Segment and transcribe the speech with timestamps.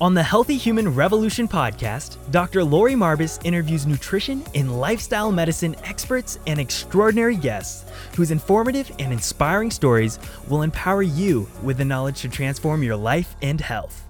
[0.00, 2.62] On the Healthy Human Revolution podcast, Dr.
[2.62, 7.84] Lori Marbas interviews nutrition and lifestyle medicine experts and extraordinary guests
[8.14, 13.34] whose informative and inspiring stories will empower you with the knowledge to transform your life
[13.42, 14.04] and health.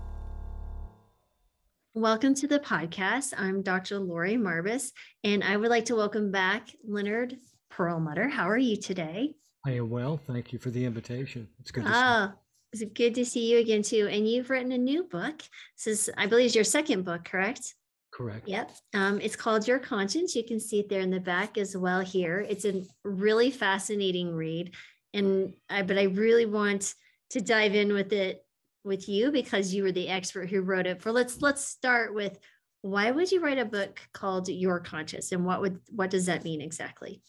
[1.94, 3.32] Welcome to the podcast.
[3.38, 3.98] I'm Dr.
[3.98, 4.92] Lori Marbas,
[5.24, 7.38] and I would like to welcome back Leonard
[7.70, 8.28] Perlmutter.
[8.28, 9.36] How are you today?
[9.64, 10.20] I am well.
[10.26, 11.48] Thank you for the invitation.
[11.60, 12.32] It's good to oh,
[12.72, 14.08] it's good to see you again too.
[14.10, 15.42] And you've written a new book.
[15.76, 17.74] This is, I believe, is your second book, correct?
[18.10, 18.48] Correct.
[18.48, 18.70] Yep.
[18.94, 20.34] Um, it's called Your Conscience.
[20.34, 22.44] You can see it there in the back as well here.
[22.48, 24.74] It's a really fascinating read.
[25.14, 26.94] And I but I really want
[27.30, 28.44] to dive in with it
[28.84, 31.00] with you because you were the expert who wrote it.
[31.00, 32.38] For let's let's start with
[32.82, 36.44] why would you write a book called Your Conscience and what would what does that
[36.44, 37.22] mean exactly?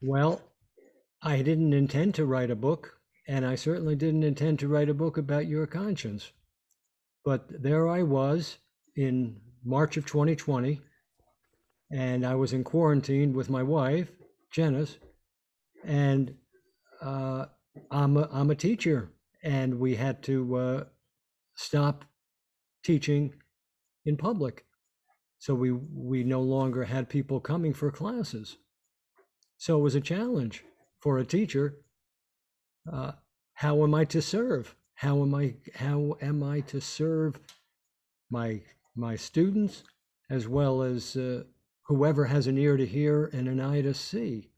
[0.00, 0.40] Well,
[1.22, 2.98] I didn't intend to write a book.
[3.28, 6.32] And I certainly didn't intend to write a book about your conscience.
[7.24, 8.58] But there I was
[8.96, 10.80] in March of 2020,
[11.90, 14.10] and I was in quarantine with my wife,
[14.50, 14.98] Janice,
[15.84, 16.34] and
[17.00, 17.46] uh,
[17.90, 19.10] I'm, a, I'm a teacher,
[19.42, 20.84] and we had to uh,
[21.54, 22.04] stop
[22.82, 23.34] teaching
[24.04, 24.64] in public.
[25.38, 28.56] So we, we no longer had people coming for classes.
[29.58, 30.64] So it was a challenge
[31.00, 31.81] for a teacher
[32.90, 33.12] uh,
[33.54, 34.74] how am I to serve?
[34.94, 37.38] How am I how am I to serve
[38.30, 38.62] my
[38.94, 39.84] my students
[40.30, 41.44] as well as uh,
[41.84, 44.50] whoever has an ear to hear and an eye to see?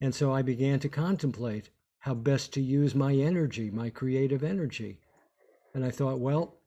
[0.00, 5.00] And so I began to contemplate how best to use my energy, my creative energy.
[5.72, 6.58] And I thought, well,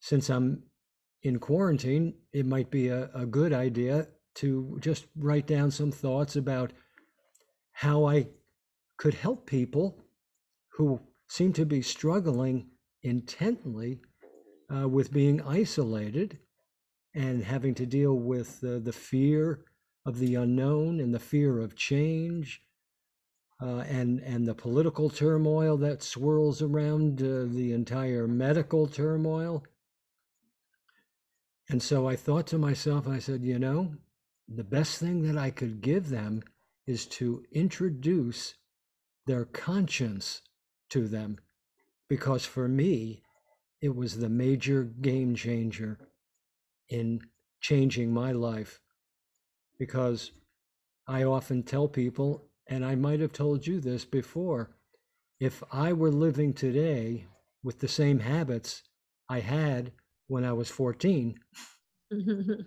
[0.00, 0.62] since I'm
[1.22, 6.36] in quarantine, it might be a, a good idea to just write down some thoughts
[6.36, 6.72] about
[7.72, 8.28] how I
[9.02, 9.98] could help people
[10.68, 12.64] who seem to be struggling
[13.02, 14.00] intently
[14.72, 16.38] uh, with being isolated
[17.12, 19.64] and having to deal with uh, the fear
[20.06, 22.62] of the unknown and the fear of change
[23.60, 29.64] uh, and and the political turmoil that swirls around uh, the entire medical turmoil.
[31.68, 33.96] And so I thought to myself, I said, you know,
[34.46, 36.44] the best thing that I could give them
[36.86, 38.54] is to introduce
[39.26, 40.42] their conscience
[40.90, 41.38] to them
[42.12, 43.22] because for me,
[43.80, 45.98] it was the major game changer
[46.90, 47.22] in
[47.62, 48.80] changing my life.
[49.78, 50.32] Because
[51.08, 54.76] I often tell people, and I might have told you this before,
[55.40, 57.24] if I were living today
[57.62, 58.82] with the same habits
[59.28, 59.92] I had
[60.26, 61.40] when I was 14,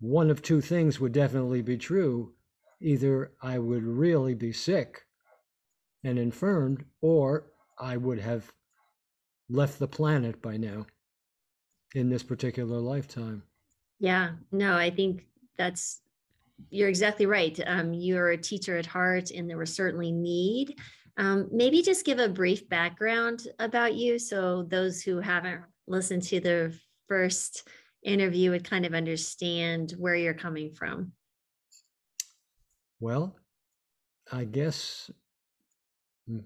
[0.00, 2.32] one of two things would definitely be true.
[2.80, 5.04] Either I would really be sick
[6.04, 7.46] and infirmed, or
[7.78, 8.52] I would have
[9.48, 10.86] left the planet by now
[11.94, 13.42] in this particular lifetime.
[13.98, 15.26] Yeah, no, I think
[15.56, 16.00] that's
[16.70, 17.58] you're exactly right.
[17.66, 20.78] Um, you're a teacher at heart, and there was certainly need.
[21.16, 26.40] Um, maybe just give a brief background about you so those who haven't listened to
[26.40, 27.68] the first
[28.04, 31.12] interview would kind of understand where you're coming from.
[33.00, 33.36] Well,
[34.30, 35.10] I guess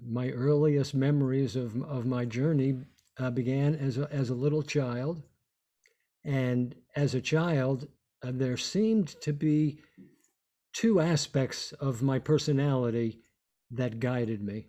[0.06, 2.78] my earliest memories of, of my journey
[3.19, 5.22] uh, began as a, as a little child.
[6.25, 7.88] And as a child,
[8.22, 9.81] uh, there seemed to be
[10.72, 13.19] two aspects of my personality
[13.71, 14.66] that guided me.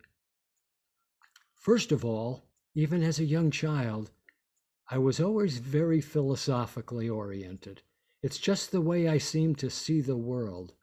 [1.54, 4.10] First of all, even as a young child,
[4.90, 7.82] I was always very philosophically oriented.
[8.22, 10.74] It's just the way I seemed to see the world.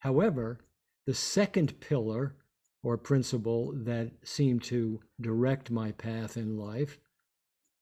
[0.00, 0.60] However,
[1.06, 2.34] the second pillar
[2.82, 6.98] or principle that seemed to direct my path in life,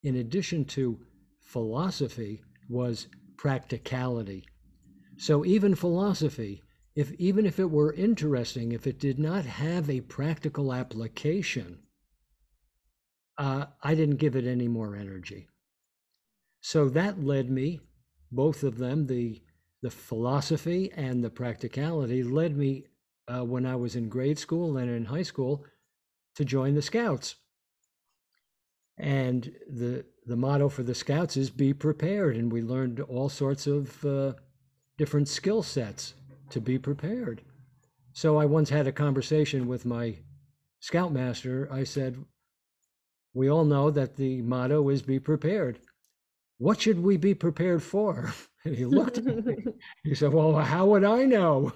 [0.02, 1.00] in addition to
[1.40, 4.44] philosophy, was practicality.
[5.16, 6.62] So even philosophy,
[6.94, 11.78] if even if it were interesting, if it did not have a practical application,
[13.38, 15.48] uh, I didn't give it any more energy.
[16.60, 17.80] So that led me,
[18.30, 19.40] both of them, the
[19.82, 22.84] the philosophy and the practicality, led me
[23.30, 25.64] uh, when I was in grade school and in high school
[26.34, 27.36] to join the Scouts.
[28.98, 33.66] And the the motto for the Scouts is "Be prepared," and we learned all sorts
[33.66, 34.34] of uh,
[34.98, 36.14] different skill sets
[36.50, 37.42] to be prepared.
[38.12, 40.16] So I once had a conversation with my
[40.80, 41.68] Scoutmaster.
[41.72, 42.22] I said,
[43.32, 45.78] "We all know that the motto is "Be prepared."
[46.58, 49.64] What should we be prepared for?" And he looked at me.
[50.04, 51.72] He said, "Well, how would I know?"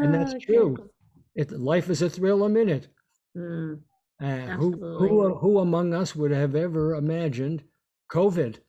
[0.00, 0.90] And that's Oh, true.
[1.34, 2.88] It, life is a thrill a minute.
[3.36, 3.82] Mm,
[4.18, 7.68] Uh, who, who, who among us would have ever imagined
[8.10, 8.60] COVID?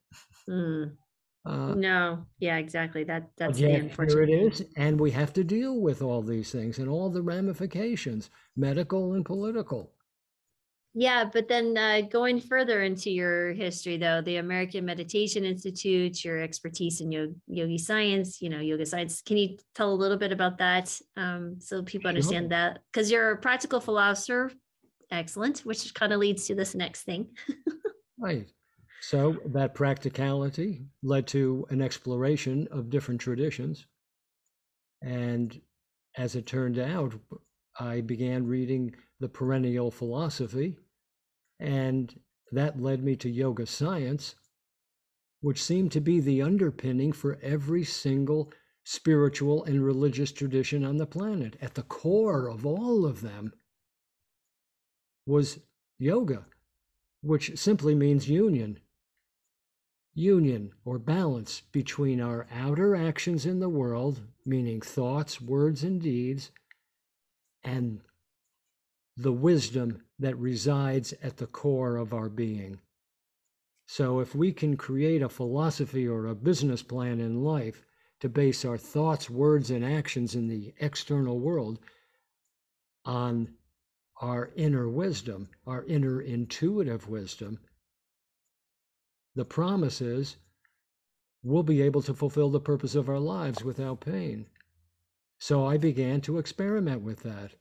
[0.49, 0.97] Mm,
[1.45, 3.03] Uh, no, yeah, exactly.
[3.05, 3.99] That that's the unfortunate.
[4.07, 7.21] here it is, and we have to deal with all these things and all the
[7.21, 9.93] ramifications, medical and political.
[10.95, 16.39] Yeah, but then uh, going further into your history, though, the American Meditation Institute, your
[16.39, 19.23] expertise in yoga, yogi science, you know, yoga science.
[19.23, 22.79] Can you tell a little bit about that um, so people understand that?
[22.91, 24.51] Because you're a practical philosopher,
[25.09, 27.29] excellent, which kind of leads to this next thing.
[28.23, 28.47] Right.
[29.01, 33.85] So that practicality led to an exploration of different traditions.
[35.01, 35.59] And
[36.15, 37.13] as it turned out,
[37.77, 40.77] I began reading the perennial philosophy,
[41.59, 42.19] and
[42.51, 44.35] that led me to yoga science,
[45.41, 48.51] which seemed to be the underpinning for every single
[48.83, 51.55] spiritual and religious tradition on the planet.
[51.61, 53.53] At the core of all of them
[55.25, 55.59] was
[55.97, 56.45] yoga,
[57.21, 58.79] which simply means union.
[60.13, 66.51] Union or balance between our outer actions in the world, meaning thoughts, words, and deeds,
[67.63, 68.01] and
[69.15, 72.79] the wisdom that resides at the core of our being.
[73.85, 77.85] So, if we can create a philosophy or a business plan in life
[78.21, 81.79] to base our thoughts, words, and actions in the external world
[83.05, 83.53] on
[84.21, 87.59] our inner wisdom, our inner intuitive wisdom,
[89.35, 90.37] the promise is
[91.43, 94.45] we'll be able to fulfill the purpose of our lives without pain.
[95.39, 97.55] So I began to experiment with that.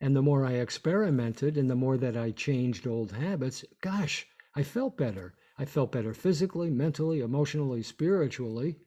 [0.00, 4.62] And the more I experimented and the more that I changed old habits, gosh, I
[4.62, 5.34] felt better.
[5.58, 8.78] I felt better physically, mentally, emotionally, spiritually.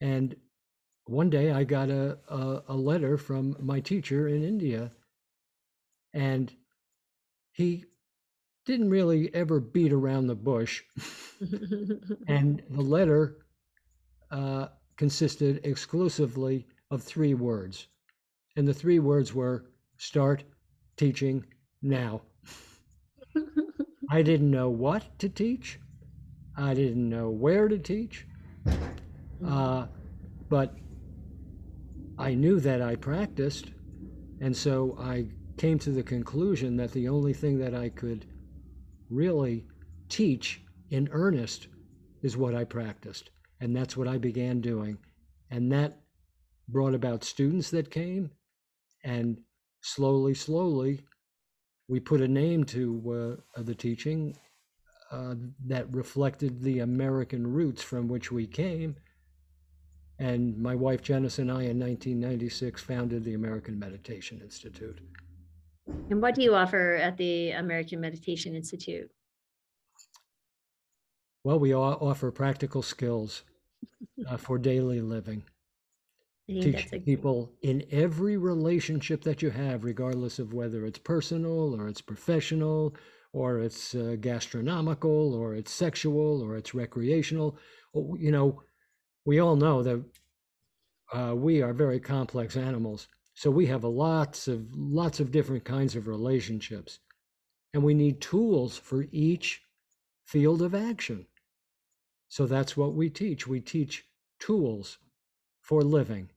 [0.00, 0.36] And
[1.04, 4.92] one day I got a, a, a letter from my teacher in India,
[6.12, 6.52] and
[7.52, 7.84] he
[8.66, 10.82] didn't really ever beat around the bush.
[12.28, 13.38] and the letter
[14.30, 17.88] uh, consisted exclusively of three words.
[18.56, 19.66] And the three words were
[19.96, 20.44] start
[20.96, 21.44] teaching
[21.82, 22.22] now.
[24.10, 25.78] I didn't know what to teach.
[26.56, 28.26] I didn't know where to teach.
[29.46, 29.86] Uh,
[30.48, 30.76] but
[32.18, 33.70] I knew that I practiced.
[34.40, 35.26] And so I
[35.56, 38.26] came to the conclusion that the only thing that I could
[39.10, 39.66] really
[40.08, 41.68] teach in earnest
[42.22, 43.30] is what I practiced.
[43.60, 44.98] And that's what I began doing.
[45.50, 46.00] And that
[46.68, 48.30] brought about students that came.
[49.04, 49.38] And
[49.82, 51.00] slowly, slowly,
[51.88, 54.36] we put a name to uh, the teaching
[55.10, 55.34] uh,
[55.66, 58.96] that reflected the American roots from which we came.
[60.18, 65.00] And my wife Janice and I in 1996 founded the American Meditation Institute.
[66.10, 69.10] and what do you offer at the American Meditation Institute?
[71.42, 73.44] Well, we offer practical skills
[74.28, 75.44] uh, for daily living.
[76.50, 82.00] Teach people in every relationship that you have, regardless of whether it's personal or it's
[82.00, 82.94] professional
[83.32, 87.56] or it's uh, gastronomical or it's sexual or it's recreational.
[87.94, 88.62] You know,
[89.24, 90.04] we all know that
[91.12, 93.08] uh, we are very complex animals.
[93.34, 96.98] So we have a lots of lots of different kinds of relationships,
[97.72, 99.62] and we need tools for each
[100.26, 101.26] field of action.
[102.28, 103.46] So that's what we teach.
[103.46, 104.04] We teach
[104.38, 104.98] tools
[105.60, 106.30] for living.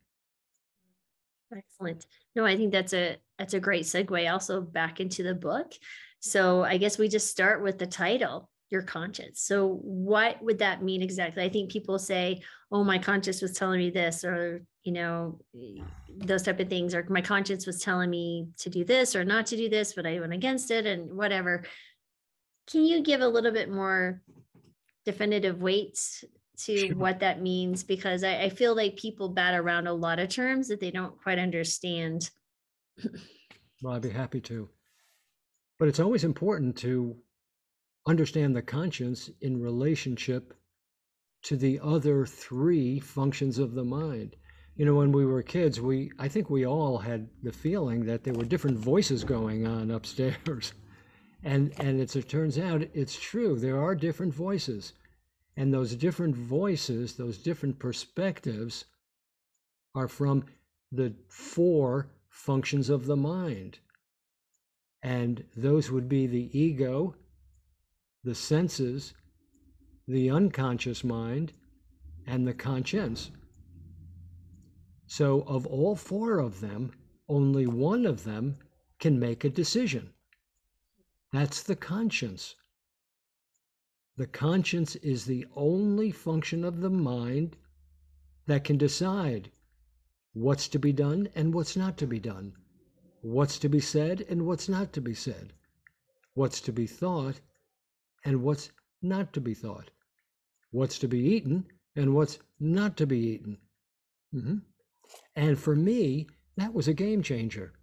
[1.55, 2.05] Excellent.
[2.35, 5.73] No, I think that's a that's a great segue also back into the book.
[6.19, 9.41] So I guess we just start with the title, Your Conscience.
[9.41, 11.43] So what would that mean exactly?
[11.43, 12.41] I think people say,
[12.71, 15.39] "Oh, my conscience was telling me this," or you know,
[16.09, 19.45] those type of things, or my conscience was telling me to do this or not
[19.47, 21.63] to do this, but I went against it and whatever.
[22.67, 24.21] Can you give a little bit more
[25.05, 26.23] definitive weights
[26.65, 26.95] to Sure.
[26.95, 30.67] what that means because I, I feel like people bat around a lot of terms
[30.67, 32.29] that they don't quite understand.
[33.81, 34.69] Well, I'd be happy to.
[35.79, 37.17] But it's always important to
[38.07, 40.53] understand the conscience in relationship
[41.43, 44.35] to the other three functions of the mind.
[44.75, 48.23] You know, when we were kids, we I think we all had the feeling that
[48.23, 50.73] there were different voices going on upstairs.
[51.45, 53.59] And and it's, it turns out it's true.
[53.59, 54.93] There are different voices.
[55.55, 58.85] And those different voices, those different perspectives
[59.93, 60.45] are from
[60.91, 63.79] the four functions of the mind.
[65.03, 67.15] And those would be the ego,
[68.23, 69.13] the senses,
[70.07, 71.53] the unconscious mind,
[72.25, 73.31] and the conscience.
[75.05, 76.93] So, of all four of them,
[77.27, 78.55] only one of them
[78.99, 80.13] can make a decision.
[81.31, 82.55] That's the conscience.
[84.15, 87.57] The conscience is the only function of the mind
[88.45, 89.49] that can decide
[90.33, 92.53] what's to be done and what's not to be done,
[93.21, 95.53] what's to be said and what's not to be said,
[96.35, 97.39] what's to be thought
[98.23, 99.89] and what's not to be thought,
[100.71, 101.65] what's to be eaten
[101.95, 103.57] and what's not to be eaten.
[104.33, 104.57] Mm-hmm.
[105.35, 107.73] And for me, that was a game changer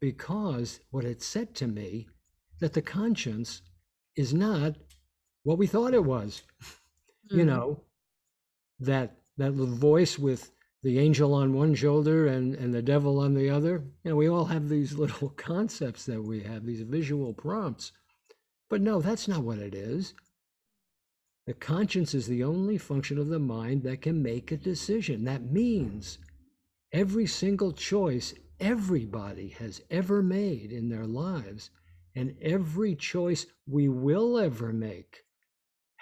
[0.00, 2.06] because what it said to me
[2.60, 3.62] that the conscience
[4.16, 4.76] is not
[5.44, 6.42] what we thought it was.
[6.60, 7.38] Mm-hmm.
[7.38, 7.80] You know,
[8.80, 10.50] that that little voice with
[10.82, 13.84] the angel on one shoulder and, and the devil on the other.
[14.02, 17.92] You know, we all have these little concepts that we have, these visual prompts.
[18.68, 20.14] But no, that's not what it is.
[21.46, 25.24] The conscience is the only function of the mind that can make a decision.
[25.24, 26.18] That means
[26.92, 31.70] every single choice everybody has ever made in their lives
[32.14, 35.24] and every choice we will ever make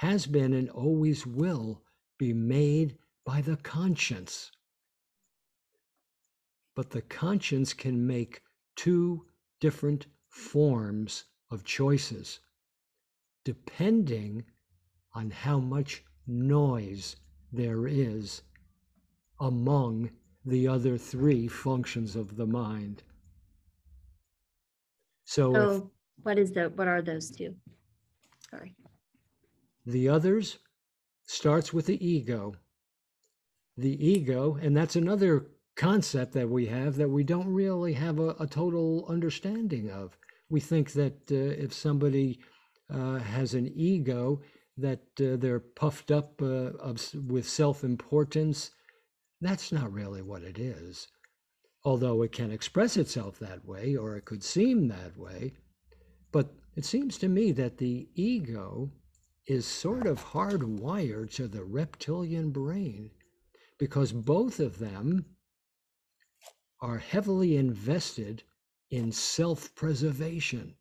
[0.03, 1.81] has been and always will
[2.19, 4.51] be made by the conscience.
[6.75, 8.43] But the conscience can make
[8.75, 9.25] two
[9.61, 12.41] different forms of choices
[13.45, 14.43] depending
[15.15, 17.15] on how much noise
[17.53, 18.43] there is
[19.39, 20.11] among
[20.45, 23.05] the other three functions of the mind.
[25.27, 25.83] So, so if,
[26.25, 27.55] what is the what are those two?
[28.51, 28.75] Sorry.
[29.85, 30.59] The others
[31.27, 32.55] starts with the ego.
[33.77, 38.31] The ego, and that's another concept that we have that we don't really have a,
[38.39, 40.17] a total understanding of.
[40.51, 42.41] We think that uh, if somebody
[42.91, 44.43] uh, has an ego,
[44.77, 48.71] that uh, they're puffed up uh, of, with self importance.
[49.41, 51.09] That's not really what it is.
[51.85, 55.55] Although it can express itself that way, or it could seem that way.
[56.31, 58.93] But it seems to me that the ego
[59.47, 63.11] is sort of hardwired to the reptilian brain
[63.79, 65.25] because both of them
[66.81, 68.43] are heavily invested
[68.91, 70.77] in self preservation.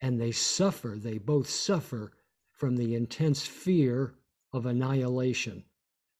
[0.00, 2.12] And they suffer, they both suffer
[2.52, 4.14] from the intense fear
[4.52, 5.64] of annihilation.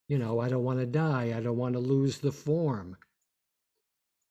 [0.07, 2.97] You know, I don't want to die, I don't want to lose the form.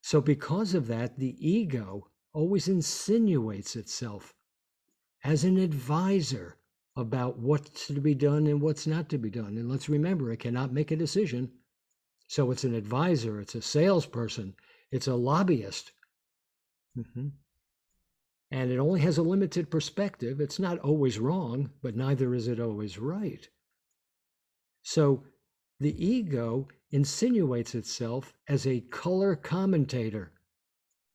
[0.03, 4.35] So, because of that, the ego always insinuates itself
[5.25, 6.58] as an advisor
[6.99, 9.57] about what's to be done and what's not to be done.
[9.57, 11.52] And let's remember, it cannot make a decision.
[12.26, 14.55] So it's an advisor, it's a salesperson,
[14.90, 15.93] it's a lobbyist.
[16.99, 17.28] Mm-hmm.
[18.50, 20.40] And it only has a limited perspective.
[20.40, 23.47] It's not always wrong, but neither is it always right.
[24.83, 25.23] So
[25.78, 30.33] the ego insinuates itself as a color commentator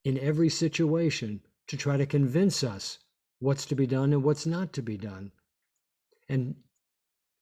[0.06, 3.00] in every situation to try to convince us
[3.40, 5.32] what's to be done and what's not to be done.
[6.30, 6.56] And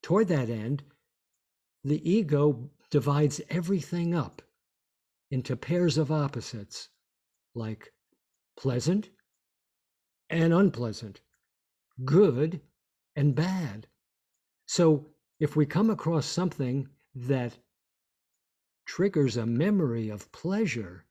[0.01, 0.83] toward that end,
[1.83, 4.41] the ego divides everything up
[5.31, 6.89] into pairs of opposites,
[7.55, 7.93] like
[8.57, 9.09] pleasant
[10.29, 11.21] and unpleasant,
[12.05, 12.61] good
[13.15, 13.87] and bad.
[14.65, 15.07] So
[15.39, 17.57] if we come across something that
[18.85, 21.05] triggers a memory of pleasure,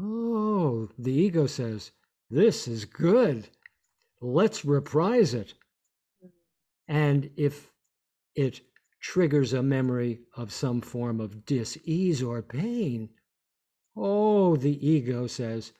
[0.00, 1.92] oh, the ego says,
[2.30, 3.48] This is good.
[4.20, 5.54] Let's reprise it.
[6.88, 7.70] And if
[8.34, 8.60] it
[9.00, 13.10] triggers a memory of some form of dis-ease or pain,
[13.96, 15.72] oh, the ego says,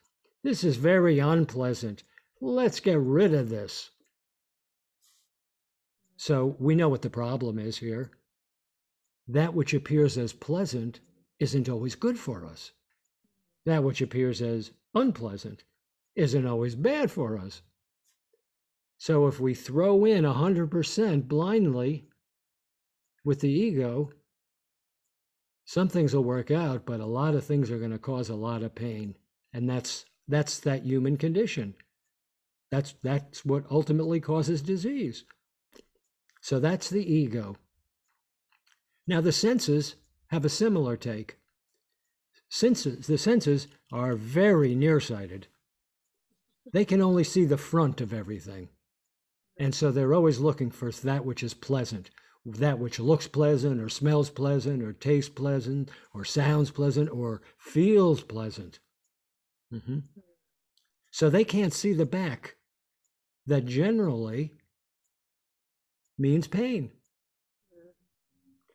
[0.42, 2.02] this is very unpleasant.
[2.40, 3.90] Let's get rid of this.
[6.16, 8.11] So we know what the problem is here.
[9.28, 11.00] That which appears as pleasant
[11.38, 12.73] isn't always good for us.
[13.66, 15.64] That which appears as unpleasant
[16.16, 17.62] isn't always bad for us.
[19.02, 22.06] So if we throw in 100% blindly
[23.25, 24.12] with the ego,
[25.64, 28.37] some things will work out, but a lot of things are going to cause a
[28.37, 29.16] lot of pain.
[29.52, 31.75] And that's that's that human condition.
[32.71, 35.25] That's that's what ultimately causes disease.
[36.40, 37.56] So that's the ego.
[39.09, 39.97] Now the senses
[40.28, 41.38] have a similar take.
[42.49, 45.49] Senses, the senses are very nearsighted.
[46.73, 48.68] They can only see the front of everything.
[49.59, 52.11] And so they're always looking for that which is pleasant,
[52.44, 58.23] that which looks pleasant or smells pleasant or tastes pleasant or sounds pleasant or feels
[58.23, 58.80] pleasant.
[59.73, 59.99] Mm-hmm.
[61.11, 62.56] So they can't see the back
[63.47, 64.54] that generally
[66.18, 66.90] means pain.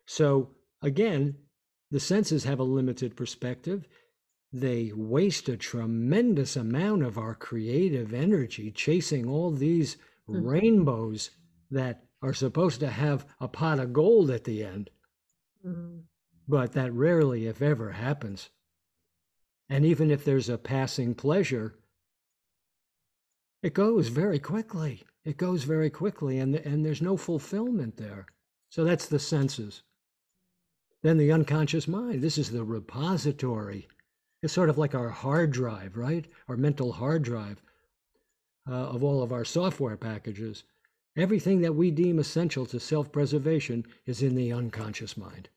[0.06, 1.36] So again,
[1.90, 3.88] the senses have a limited perspective.
[4.54, 10.46] they waste a tremendous amount of our creative energy chasing all these Mhm.
[10.46, 11.32] rainbows
[11.72, 14.90] that are supposed to have a pot of gold at the end,
[15.66, 16.04] Mm.
[16.48, 18.50] but that rarely, if ever, happens.
[19.70, 21.78] And even if there's a passing pleasure,
[23.62, 25.04] it goes very quickly.
[25.24, 28.28] It goes very quickly, and, and there's no fulfillment there.
[28.70, 29.84] So that's the senses.
[31.02, 32.22] Then the unconscious mind.
[32.22, 33.88] This is the repository.
[34.42, 36.26] It's sort of like our hard drive, right?
[36.48, 37.62] Our mental hard drive
[38.70, 40.64] uh, of all of our software packages.
[41.16, 45.50] Everything that we deem essential to self preservation is in the unconscious mind.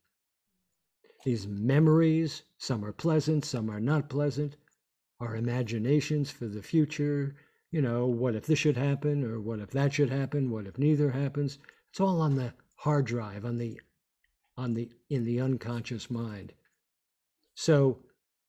[1.24, 4.56] These memories, some are pleasant, some are not pleasant,
[5.20, 7.36] our imaginations for the future,
[7.70, 10.78] you know, what if this should happen or what if that should happen, what if
[10.78, 11.58] neither happens?
[11.90, 13.80] It's all on the hard drive, on the
[14.56, 16.52] on the in the unconscious mind.
[17.54, 17.98] So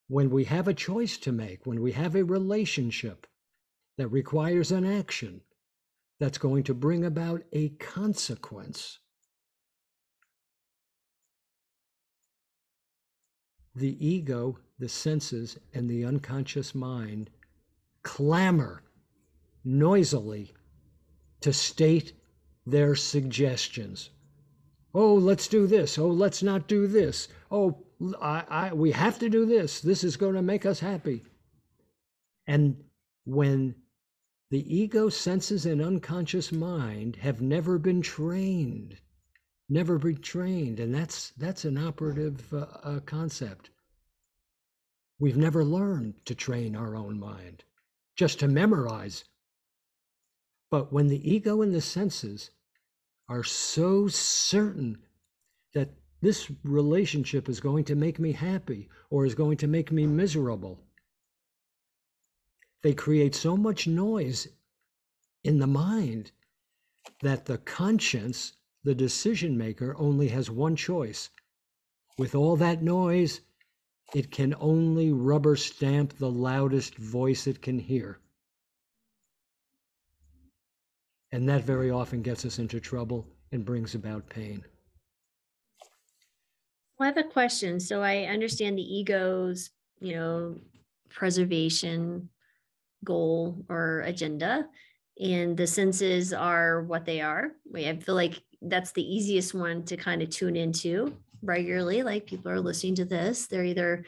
[0.07, 3.27] when we have a choice to make, when we have a relationship
[3.97, 5.41] that requires an action
[6.19, 8.99] that's going to bring about a consequence,
[13.75, 17.29] the ego, the senses, and the unconscious mind
[18.03, 18.83] clamor
[19.63, 20.53] noisily
[21.41, 22.13] to state
[22.65, 24.09] their suggestions.
[24.93, 25.97] Oh, let's do this.
[25.97, 27.27] Oh, let's not do this.
[27.49, 27.83] Oh,
[28.21, 29.81] I, I, we have to do this.
[29.81, 31.23] This is going to make us happy.
[32.47, 32.83] And
[33.25, 33.75] when
[34.51, 38.97] the ego, senses, and unconscious mind have never been trained,
[39.69, 43.69] never been trained, and that's that's an operative uh, uh, concept.
[45.19, 47.63] We've never learned to train our own mind,
[48.17, 49.23] just to memorize.
[50.69, 52.51] But when the ego and the senses
[53.29, 54.97] are so certain
[55.73, 55.91] that
[56.21, 60.81] this relationship is going to make me happy or is going to make me miserable.
[62.81, 64.47] They create so much noise
[65.43, 66.31] in the mind
[67.21, 71.29] that the conscience, the decision maker, only has one choice.
[72.17, 73.41] With all that noise,
[74.13, 78.19] it can only rubber stamp the loudest voice it can hear.
[81.31, 84.65] And that very often gets us into trouble and brings about pain.
[86.99, 87.79] Well, I have a question.
[87.79, 90.59] So I understand the ego's, you know,
[91.09, 92.29] preservation
[93.03, 94.67] goal or agenda,
[95.19, 97.51] and the senses are what they are.
[97.75, 102.03] I feel like that's the easiest one to kind of tune into regularly.
[102.03, 104.05] Like people are listening to this, they're either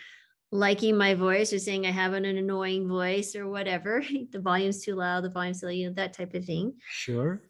[0.51, 4.03] liking my voice or saying I have an annoying voice or whatever.
[4.31, 6.75] the volume's too loud, the volume's too loud, you know, that type of thing.
[6.87, 7.41] Sure.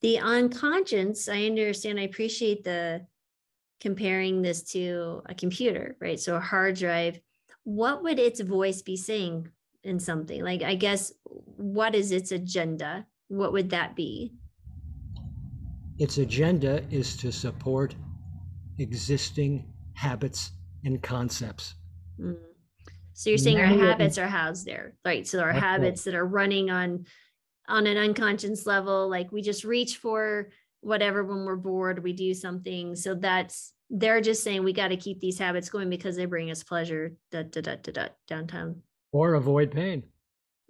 [0.00, 3.06] The unconscious, I understand, I appreciate the
[3.80, 6.18] comparing this to a computer, right?
[6.18, 7.20] So a hard drive,
[7.64, 9.48] what would its voice be saying
[9.84, 10.42] in something?
[10.42, 13.06] Like, I guess, what is its agenda?
[13.28, 14.32] What would that be?
[15.98, 17.94] Its agenda is to support
[18.78, 20.52] existing habits
[20.84, 21.74] and concepts.
[22.20, 22.36] Mm.
[23.14, 25.26] So you're saying our habits are housed there, right?
[25.26, 25.70] So our That's right.
[25.70, 27.04] habits that are running on
[27.68, 32.34] on an unconscious level, like we just reach for whatever when we're bored, we do
[32.34, 32.96] something.
[32.96, 36.50] So that's they're just saying we got to keep these habits going because they bring
[36.50, 40.04] us pleasure, da, da, da, da, da, downtown Or avoid pain.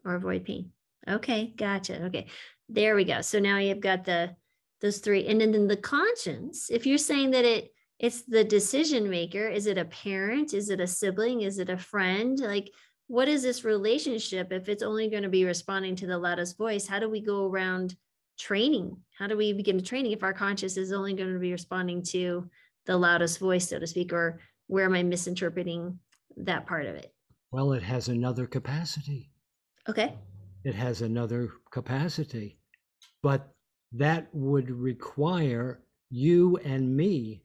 [0.04, 0.72] or avoid pain.
[1.08, 2.04] Okay, gotcha.
[2.04, 2.26] Okay,
[2.68, 3.20] there we go.
[3.22, 4.36] So now you've got the
[4.80, 6.68] those three, and then, then the conscience.
[6.70, 10.54] If you're saying that it it's the decision maker, is it a parent?
[10.54, 11.42] Is it a sibling?
[11.42, 12.36] Is it a friend?
[12.40, 12.68] Like,
[13.06, 14.50] what is this relationship?
[14.52, 17.46] If it's only going to be responding to the loudest voice, how do we go
[17.46, 17.94] around
[18.40, 18.96] training?
[19.16, 22.50] How do we begin training if our conscious is only going to be responding to
[22.86, 26.00] the loudest voice, so to speak, or where am I misinterpreting
[26.38, 27.11] that part of it?
[27.52, 29.30] Well, it has another capacity.
[29.88, 30.18] Okay.
[30.64, 32.58] It has another capacity.
[33.22, 33.54] But
[33.92, 37.42] that would require you and me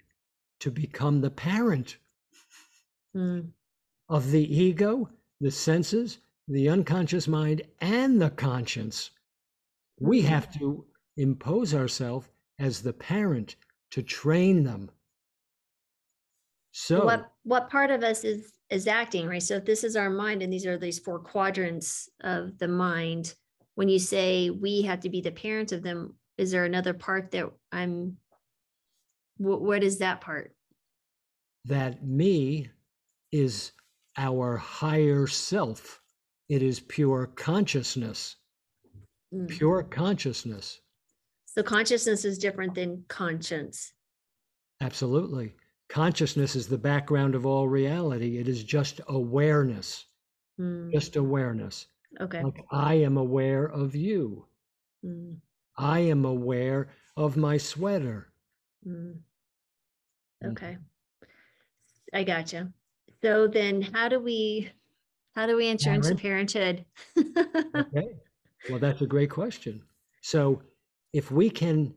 [0.62, 1.98] to become the parent
[3.16, 3.52] Mm,
[4.10, 5.10] of the ego,
[5.42, 9.12] the senses, the unconscious mind, and the conscience.
[10.00, 10.26] We Mhm.
[10.26, 13.56] have to impose ourselves as the parent
[13.92, 14.92] to train them.
[16.80, 20.12] So, what what part of us is is acting right so if this is our
[20.12, 23.34] mind and these are these four quadrants of the mind
[23.74, 27.32] when you say we have to be the parent of them is there another part
[27.32, 28.18] that i'm
[29.38, 30.54] what, what is that part
[31.66, 32.70] that me
[33.32, 33.72] is
[34.16, 36.00] our higher self.
[36.48, 38.36] It is pure consciousness,
[39.34, 39.50] Mm.
[39.50, 40.80] pure consciousness.
[41.46, 43.94] so consciousness is different than conscience
[44.80, 45.56] Absolutely.
[45.90, 48.38] Consciousness is the background of all reality.
[48.38, 50.06] It is just awareness.
[50.60, 51.88] Mm, just awareness.
[52.20, 52.44] okay.
[52.44, 54.48] Like I am aware of you.
[55.06, 55.38] Mm,
[55.78, 58.34] I am aware of my sweater.
[58.86, 59.20] mm.
[60.44, 60.78] Okay.
[62.14, 62.72] I gotcha.
[63.22, 64.72] So then how do we,
[65.36, 66.86] how do we enter into parenthood?
[67.76, 68.08] Okay.
[68.70, 69.84] Well, that's a great question.
[70.22, 70.62] So,
[71.14, 71.94] if we can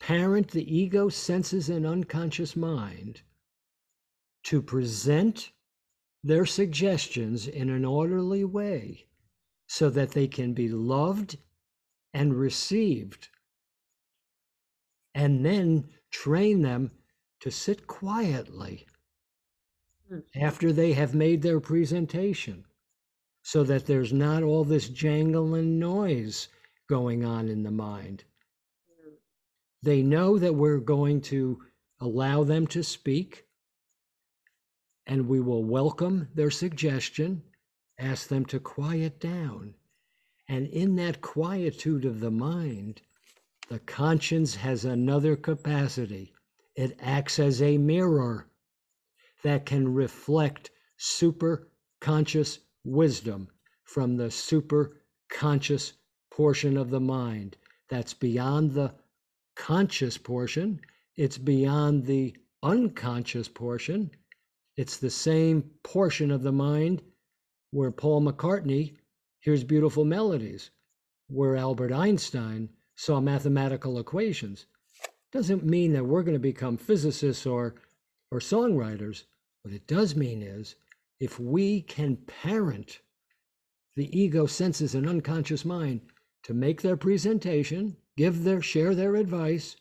[0.00, 3.22] parent the ego, senses, and unconscious mind
[4.44, 5.52] to present
[6.22, 9.06] their suggestions in an orderly way
[9.66, 11.36] so that they can be loved
[12.14, 13.28] and received,
[15.14, 16.90] and then train them
[17.40, 18.86] to sit quietly
[20.10, 20.24] Mm.
[20.34, 22.64] after they have made their presentation
[23.42, 26.48] so that there's not all this jangling noise
[26.88, 28.24] going on in the mind.
[29.82, 31.62] They know that we're going to
[32.00, 33.44] allow them to speak
[35.06, 37.42] and we will welcome their suggestion,
[37.98, 39.74] ask them to quiet down.
[40.48, 43.00] And in that quietude of the mind,
[43.68, 46.32] the conscience has another capacity.
[46.76, 48.50] It acts as a mirror
[49.42, 51.68] that can reflect super
[52.00, 53.48] conscious wisdom
[53.84, 55.94] from the super conscious
[56.30, 57.56] portion of the mind
[57.88, 58.94] that's beyond the
[59.58, 60.80] conscious portion,
[61.16, 64.10] it's beyond the unconscious portion.
[64.76, 67.02] It's the same portion of the mind
[67.72, 68.94] where Paul McCartney
[69.40, 70.70] hears beautiful melodies,
[71.26, 74.66] where Albert Einstein saw mathematical equations.
[75.32, 77.74] Doesn't mean that we're going to become physicists or,
[78.30, 79.24] or songwriters.
[79.62, 80.76] What it does mean is
[81.20, 83.00] if we can parent
[83.96, 86.00] the ego, senses, and unconscious mind
[86.44, 89.76] to make their presentation, give their share their advice,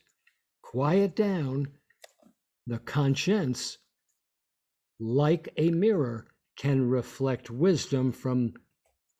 [0.62, 1.68] quiet down,
[2.68, 3.80] the conscience,
[5.00, 8.54] like a mirror, can reflect wisdom from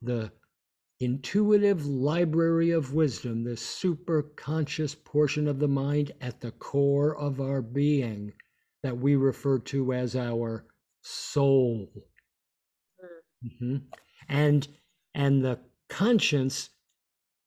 [0.02, 0.32] the
[1.00, 7.42] intuitive library of wisdom, the super conscious portion of the mind at the core of
[7.42, 8.34] our being
[8.84, 10.66] that we refer to as our
[11.02, 11.92] soul.
[13.44, 13.88] Mhm.
[14.30, 14.68] And
[15.16, 16.70] and the conscience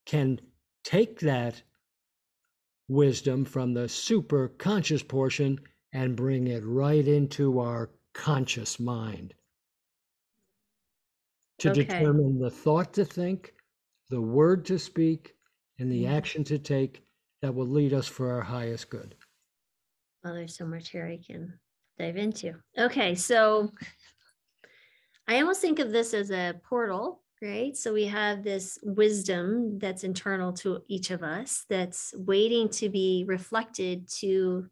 [0.06, 0.40] can
[0.84, 1.62] take that
[2.88, 5.58] wisdom from the super conscious portion
[5.92, 9.34] and bring it right into our conscious mind
[11.58, 11.84] to Okay.
[11.84, 13.54] determine the thought to think,
[14.08, 15.36] the word to speak,
[15.78, 16.08] and the Mhm.
[16.08, 17.04] action to take
[17.42, 19.14] that will lead us for our highest good.
[20.24, 21.58] Well, there's so much here I can
[21.98, 22.60] dive into.
[22.76, 23.72] Okay, so
[25.26, 27.76] I almost think of this as a portal, right?
[27.76, 33.24] So we have this wisdom that's internal to each of us that's waiting to be
[33.26, 34.66] reflected to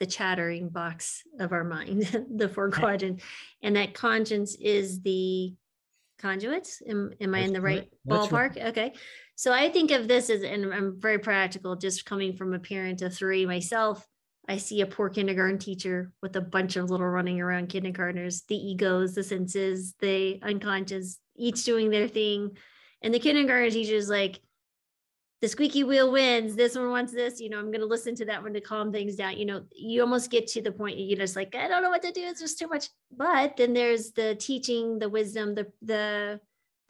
[0.00, 3.20] the chattering box of our mind, the four quadrant,
[3.62, 5.54] and that conscience is the
[6.18, 6.68] conduit.
[6.88, 7.88] Am, am I in the right.
[8.04, 8.52] That's right.
[8.52, 8.68] ballpark?
[8.70, 8.94] Okay.
[9.34, 13.02] So I think of this as, and I'm very practical, just coming from a parent
[13.02, 14.06] of three myself.
[14.48, 18.56] I see a poor kindergarten teacher with a bunch of little running around kindergartners, the
[18.56, 22.56] egos, the senses, the unconscious, each doing their thing.
[23.02, 24.40] And the kindergarten teacher is like,
[25.42, 26.54] the squeaky wheel wins.
[26.54, 27.40] This one wants this.
[27.40, 29.36] You know, I'm going to listen to that one to calm things down.
[29.36, 32.02] You know, you almost get to the point you're just like, I don't know what
[32.02, 32.22] to do.
[32.22, 32.88] It's just too much.
[33.14, 36.40] But then there's the teaching, the wisdom, the the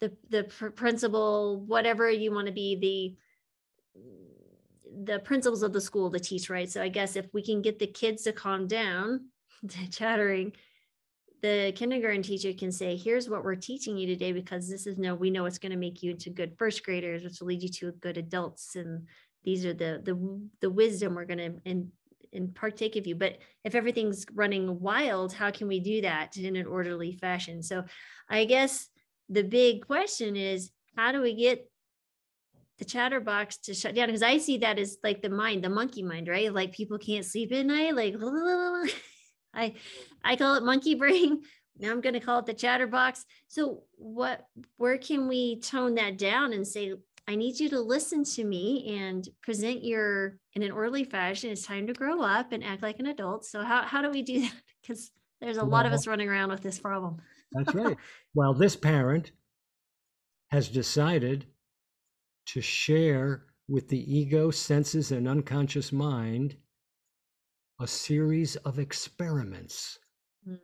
[0.01, 3.17] the the pr- principle, whatever you want to be,
[3.95, 6.69] the the principles of the school to teach, right?
[6.69, 9.29] So I guess if we can get the kids to calm down,
[9.67, 10.53] to chattering,
[11.43, 15.13] the kindergarten teacher can say, here's what we're teaching you today, because this is no,
[15.13, 17.67] we know it's going to make you into good first graders, which will lead you
[17.67, 18.77] to good adults.
[18.77, 19.05] And
[19.43, 21.91] these are the the the wisdom we're going to and
[22.31, 23.15] and partake of you.
[23.15, 27.61] But if everything's running wild, how can we do that in an orderly fashion?
[27.61, 27.83] So
[28.29, 28.87] I guess
[29.29, 31.69] the big question is how do we get
[32.79, 34.07] the chatterbox to shut down?
[34.07, 36.53] Because I see that as like the mind, the monkey mind, right?
[36.53, 38.15] Like people can't sleep at night, like
[39.53, 39.75] I
[40.23, 41.41] I call it monkey brain.
[41.79, 43.25] Now I'm going to call it the chatterbox.
[43.47, 46.93] So what where can we tone that down and say
[47.27, 51.51] I need you to listen to me and present your in an orderly fashion.
[51.51, 53.45] It's time to grow up and act like an adult.
[53.45, 54.53] So how how do we do that?
[54.81, 55.11] Because
[55.41, 57.17] there's a lot of us running around with this problem.
[57.51, 57.97] That's right.
[58.33, 59.31] well, this parent
[60.51, 61.45] has decided
[62.47, 66.55] to share with the ego, senses, and unconscious mind
[67.79, 69.99] a series of experiments
[70.47, 70.59] Mm.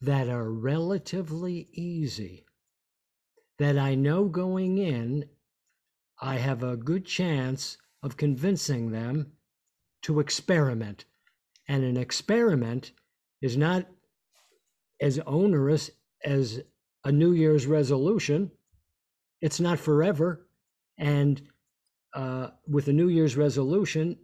[0.00, 2.46] that are relatively easy.
[3.58, 5.28] That I know going in,
[6.20, 9.32] I have a good chance of convincing them
[10.02, 11.04] to experiment.
[11.68, 12.92] And an experiment
[13.40, 13.86] is not
[15.00, 15.90] as onerous
[16.24, 16.62] as
[17.04, 18.50] a New Year's resolution.
[19.40, 20.48] It's not forever.
[20.98, 21.40] And
[22.14, 24.18] uh, with a New Year's resolution,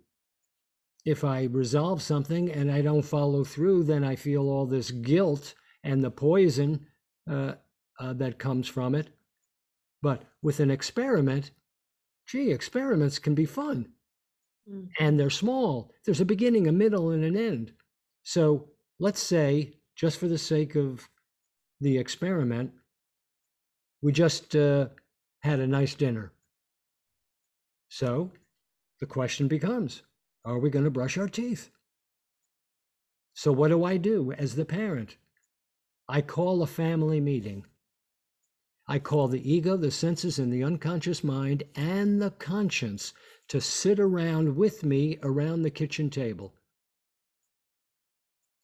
[1.04, 5.54] if I resolve something and I don't follow through, then I feel all this guilt
[5.84, 6.86] and the poison
[7.30, 7.54] uh,
[7.98, 9.08] uh, that comes from it.
[10.02, 11.50] But with an experiment,
[12.26, 13.88] gee, experiments can be fun
[14.70, 14.88] Mm.
[14.98, 15.90] and they're small.
[16.04, 17.72] There's a beginning, a middle, and an end.
[18.22, 21.08] So let's say, just for the sake of
[21.80, 22.72] the experiment,
[24.02, 24.88] we just uh,
[25.40, 26.32] had a nice dinner.
[27.88, 28.30] So
[29.00, 30.02] the question becomes
[30.44, 31.70] are we going to brush our teeth?
[33.34, 35.16] So, what do I do as the parent?
[36.08, 37.64] I call a family meeting.
[38.86, 43.12] I call the ego, the senses, and the unconscious mind and the conscience
[43.48, 46.54] to sit around with me around the kitchen table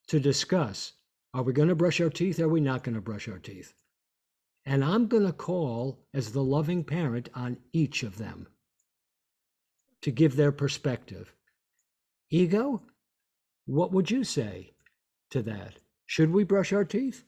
[0.09, 0.93] to discuss
[1.35, 2.41] are we going to brush our teeth?
[2.41, 3.75] Are we not going to brush our teeth?
[4.65, 8.49] And I'm going to call as the loving parent on each of them
[10.01, 11.36] to give their perspective.
[12.31, 12.83] Ego,
[13.67, 14.73] what would you say
[15.31, 15.75] to that?
[16.07, 17.25] Should we brush our teeth?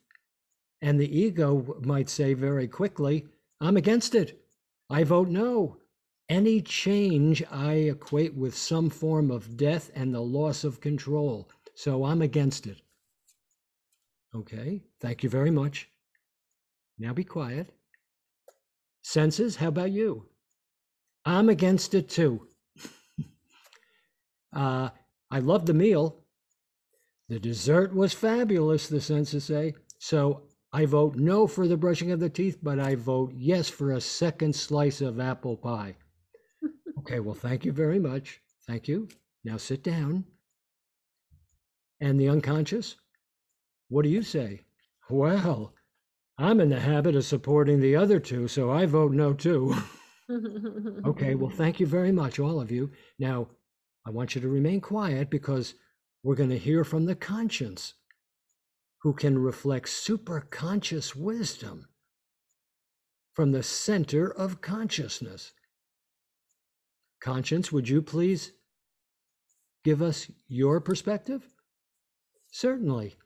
[0.80, 3.26] And the ego might say very quickly,
[3.60, 4.40] I'm against it.
[4.90, 5.78] I vote no.
[6.28, 11.48] Any change I equate with some form of death and the loss of control.
[11.74, 12.82] So I'm against it.
[14.34, 15.88] Okay, thank you very much.
[16.98, 17.72] Now be quiet.
[19.02, 20.26] Senses, how about you?
[21.24, 22.46] I'm against it too.
[24.52, 24.90] Uh,
[25.30, 26.24] I loved the meal.
[27.28, 29.74] The dessert was fabulous, the senses say.
[29.98, 33.92] So I vote no for the brushing of the teeth, but I vote yes for
[33.92, 35.96] a second slice of apple pie.
[36.98, 38.40] okay, well, thank you very much.
[38.66, 39.08] Thank you.
[39.44, 40.24] Now sit down.
[42.00, 42.96] And the unconscious,
[43.88, 44.60] what do you say?
[45.10, 45.74] Well,
[46.38, 49.74] I'm in the habit of supporting the other two, so I vote no too.
[51.06, 52.90] okay, well, thank you very much, all of you.
[53.18, 53.48] Now,
[54.06, 55.74] I want you to remain quiet because
[56.22, 57.94] we're going to hear from the conscience
[59.02, 61.86] who can reflect superconscious wisdom
[63.34, 65.52] from the center of consciousness.
[67.20, 68.52] Conscience, would you please
[69.84, 71.46] give us your perspective?
[72.50, 73.16] Certainly.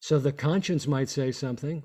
[0.00, 1.82] So the conscience might say something.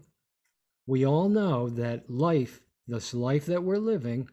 [0.85, 4.29] We all know that life, this life that we're living,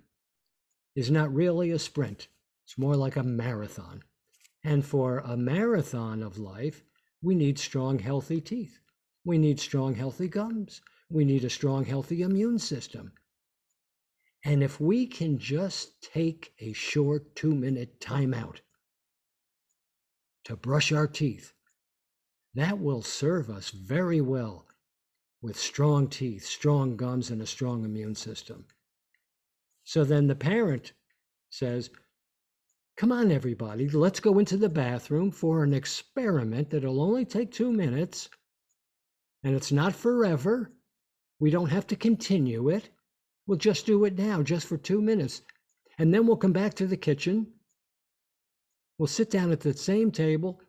[0.97, 2.27] is not really a sprint.
[2.69, 4.03] It's more like a marathon.
[4.63, 6.85] And for a marathon of life,
[7.23, 8.79] we need strong, healthy teeth.
[9.25, 10.83] We need strong, healthy gums.
[11.09, 13.13] We need a strong, healthy immune system.
[14.45, 18.59] And if we can just take a short two minute timeout
[20.45, 21.55] to brush our teeth,
[22.53, 24.67] that will serve us very well
[25.41, 28.67] with strong teeth, strong gums, and a strong immune system.
[29.85, 30.93] So then the parent
[31.49, 31.89] says,
[32.99, 37.71] Come on, everybody, let's go into the bathroom for an experiment that'll only take two
[37.71, 38.29] minutes.
[39.45, 40.73] And it's not forever.
[41.39, 42.91] We don't have to continue it.
[43.47, 45.43] We'll just do it now, just for two minutes.
[45.99, 47.47] And then we'll come back to the kitchen.
[48.99, 50.61] We'll sit down at the same table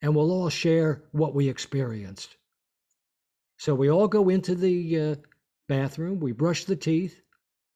[0.00, 2.36] and we'll all share what we experienced.
[3.56, 5.14] So we all go into the uh,
[5.66, 7.20] bathroom, we brush the teeth,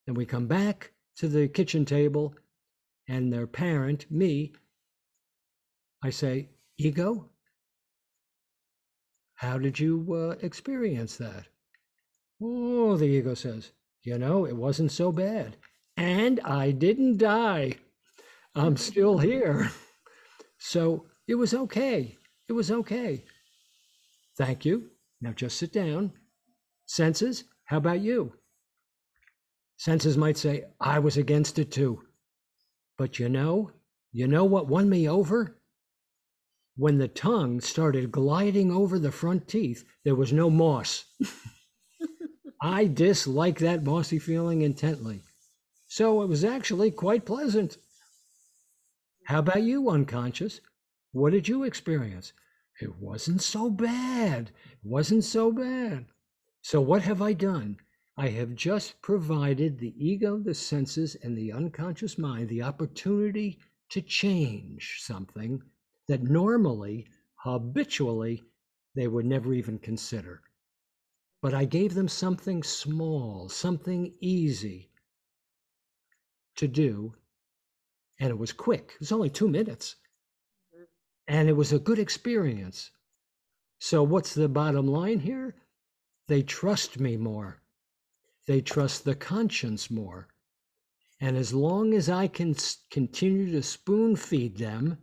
[0.07, 2.37] and we come back to the kitchen table
[3.12, 4.55] and their parent, me,
[6.03, 6.48] I say,
[6.79, 7.29] Ego,
[9.35, 11.44] how did you uh, experience that?
[12.40, 13.72] Oh, the ego says,
[14.03, 15.59] you know, it wasn't so bad.
[15.98, 17.75] And I didn't die.
[18.55, 19.70] I'm still here.
[20.64, 22.16] So it was okay.
[22.48, 23.25] It was okay.
[24.38, 24.90] Thank you.
[25.20, 26.12] Now just sit down.
[26.87, 28.35] Senses, how about you?
[29.77, 32.05] Senses might say, I was against it too.
[32.96, 33.70] But you know,
[34.12, 35.59] you know what won me over?
[36.76, 41.05] When the tongue started gliding over the front teeth, there was no moss.
[42.62, 45.22] I dislike that mossy feeling intently.
[45.87, 47.76] So it was actually quite pleasant.
[49.24, 50.61] How about you, unconscious?
[51.12, 52.33] What did you experience?
[52.81, 54.50] It wasn't so bad.
[54.70, 56.07] It wasn't so bad.
[56.62, 57.76] So, what have I done?
[58.16, 64.03] I have just provided the ego, the senses, and the unconscious mind the opportunity to
[64.03, 65.62] change something
[66.09, 68.42] that normally, habitually,
[68.94, 70.42] they would never even consider.
[71.40, 74.90] But I gave them something small, something easy
[76.57, 77.14] to do,
[78.20, 78.92] and it was quick.
[78.94, 79.96] It was only two minutes,
[80.75, 80.85] mm-hmm.
[81.29, 82.90] and it was a good experience.
[83.79, 85.55] So, what's the bottom line here?
[86.29, 87.62] They trust me more.
[88.46, 90.28] They trust the conscience more.
[91.20, 92.57] And as long as I can
[92.90, 94.98] continue to spoon feed them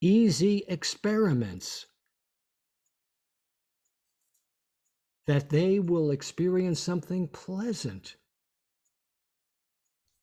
[0.00, 1.86] easy experiments,
[5.26, 8.16] that they will experience something pleasant,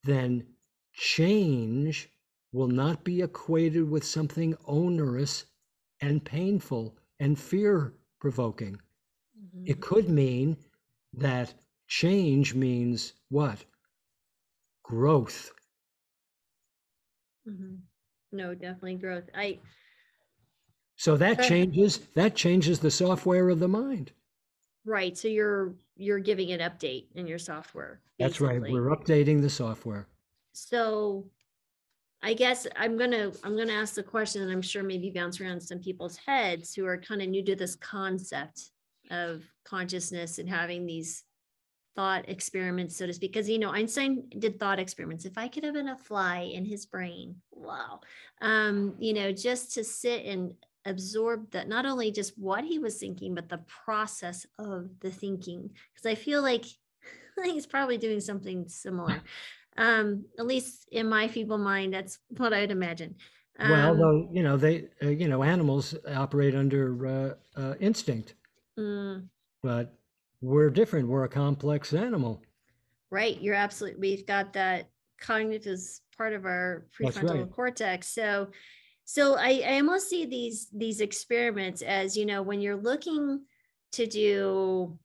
[0.04, 0.46] then
[0.94, 2.10] change
[2.54, 5.46] will not be equated with something onerous
[6.00, 8.76] and painful and fear provoking.
[9.38, 9.64] Mm-hmm.
[9.68, 10.58] It could mean
[11.14, 11.54] that
[11.92, 13.66] change means what?
[14.82, 15.52] Growth.
[17.48, 17.76] Mm-hmm.
[18.32, 19.26] No, definitely growth.
[19.36, 19.60] I
[20.96, 24.14] so that changes that changes the software of the mind.
[24.86, 25.18] Right.
[25.18, 28.00] So you're you're giving an update in your software.
[28.18, 28.62] That's right.
[28.62, 30.08] We're updating the software.
[30.54, 31.26] So
[32.24, 35.60] I guess I'm gonna I'm gonna ask the question, and I'm sure maybe bounce around
[35.60, 38.72] some people's heads who are kind of new to this concept
[39.10, 41.26] of consciousness and having these
[41.96, 43.34] thought experiments, so to speak.
[43.34, 45.26] Because you know, Einstein did thought experiments.
[45.26, 48.02] If I could have been a fly in his brain, wow.
[48.42, 50.54] Um, you know, just to sit and
[50.86, 55.70] absorb that not only just what he was thinking, but the process of the thinking.
[55.94, 56.66] Because I feel like
[57.44, 59.22] he's probably doing something similar
[59.78, 63.16] um at least in my feeble mind that's what i'd imagine
[63.60, 68.36] um, well though you know they uh, you know animals operate under uh, uh, instinct
[68.78, 69.26] mm,
[69.64, 69.98] but
[70.42, 71.08] we're different.
[71.08, 72.42] We're a complex animal.
[73.10, 73.40] Right.
[73.42, 77.52] You're absolutely we've got that cognitive as part of our prefrontal right.
[77.52, 78.08] cortex.
[78.08, 78.48] So
[79.06, 83.42] so I, I almost see these these experiments as you know when you're looking
[83.94, 84.98] to do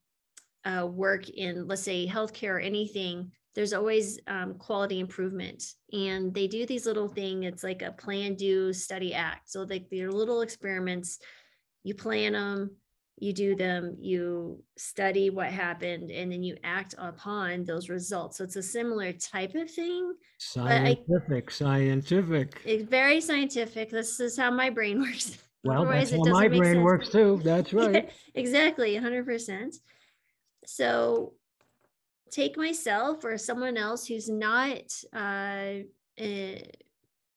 [0.65, 5.63] uh, work in let's say healthcare or anything there's always um, quality improvement.
[5.91, 9.49] And they do these little thing it's like a plan do study act.
[9.49, 11.17] So like they're little experiments.
[11.83, 12.75] You plan them
[13.19, 18.37] you do them you study what happened and then you act upon those results.
[18.37, 23.89] So it's a similar type of thing scientific I, scientific it's very scientific.
[23.89, 25.37] This is how my brain works.
[25.63, 26.83] Well Otherwise, that's how my brain sense.
[26.83, 27.41] works too.
[27.43, 28.11] That's right.
[28.35, 29.79] exactly 100%
[30.67, 31.33] so
[32.29, 34.81] take myself or someone else who's not
[35.15, 35.79] uh,
[36.19, 36.71] a,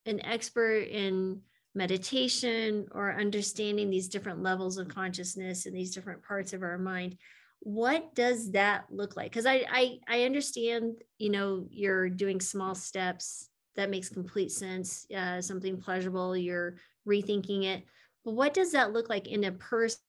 [0.04, 1.40] an expert in
[1.74, 7.16] meditation or understanding these different levels of consciousness and these different parts of our mind
[7.60, 9.30] what does that look like?
[9.30, 13.48] Because I, I i understand you know you're doing small steps.
[13.76, 16.76] That makes complete sense uh, something pleasurable you're
[17.08, 17.84] rethinking it.
[18.24, 20.00] But what does that look like in a person?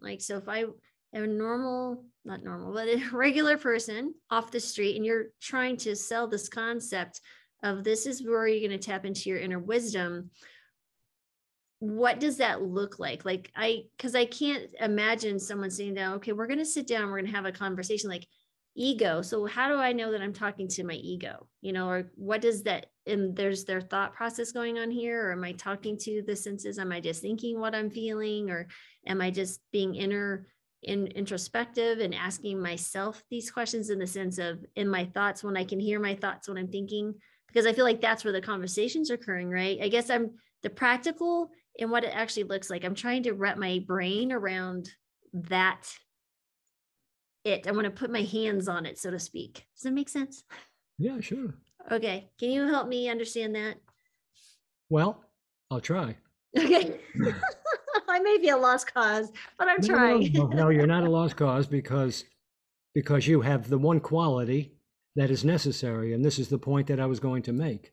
[0.00, 0.64] Like so if i
[1.12, 5.94] a normal, not normal, but a regular person off the street, and you're trying to
[5.94, 7.20] sell this concept
[7.62, 10.30] of this is where you're going to tap into your inner wisdom.
[11.88, 13.24] What does that look like?
[13.24, 17.10] Like, I, because I can't imagine someone sitting down, okay, we're going to sit down,
[17.10, 18.26] we're going to have a conversation like
[18.74, 19.22] ego.
[19.22, 21.46] So, how do I know that I'm talking to my ego?
[21.60, 25.28] You know, or what does that, and there's their thought process going on here?
[25.28, 26.78] Or am I talking to the senses?
[26.78, 28.50] Am I just thinking what I'm feeling?
[28.50, 28.66] Or
[29.06, 30.46] am I just being inner?
[30.86, 35.56] in introspective and asking myself these questions in the sense of in my thoughts when
[35.56, 37.14] I can hear my thoughts when I'm thinking
[37.54, 39.78] because I feel like that's where the conversations are occurring, right?
[39.80, 42.84] I guess I'm the practical and what it actually looks like.
[42.84, 44.90] I'm trying to wrap my brain around
[45.32, 45.86] that
[47.44, 47.66] it.
[47.66, 49.66] I want to put my hands on it, so to speak.
[49.74, 50.44] Does that make sense?
[50.98, 51.54] Yeah, sure.
[51.90, 52.30] Okay.
[52.38, 53.76] Can you help me understand that?
[54.88, 55.24] Well,
[55.70, 56.16] I'll try.
[56.56, 57.00] Okay.
[58.08, 60.32] I may be a lost cause, but I'm trying.
[60.32, 62.24] No, no, no, you're not a lost cause because
[62.94, 64.72] because you have the one quality
[65.16, 67.92] that is necessary, and this is the point that I was going to make.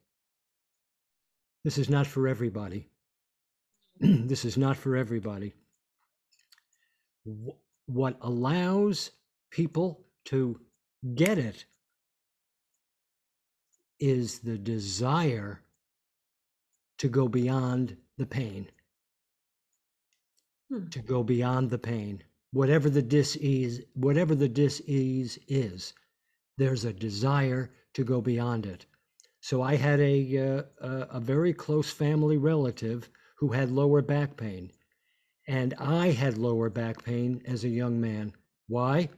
[1.63, 2.90] This is not for everybody.
[4.27, 5.53] this is not for everybody.
[7.85, 9.11] What allows
[9.51, 10.59] people to
[11.13, 11.65] get it
[13.99, 15.61] is the desire
[16.97, 18.67] to go beyond the pain
[20.69, 20.87] hmm.
[20.87, 22.23] to go beyond the pain.
[22.53, 25.93] Whatever the dis-ease, whatever the dis-ease is,
[26.57, 28.85] there's a desire to go beyond it.
[29.41, 33.09] So I had a, uh, a very close family relative
[33.41, 34.71] who had lower back pain.
[35.47, 38.33] And I had lower back pain as a young man.
[38.67, 39.09] Why?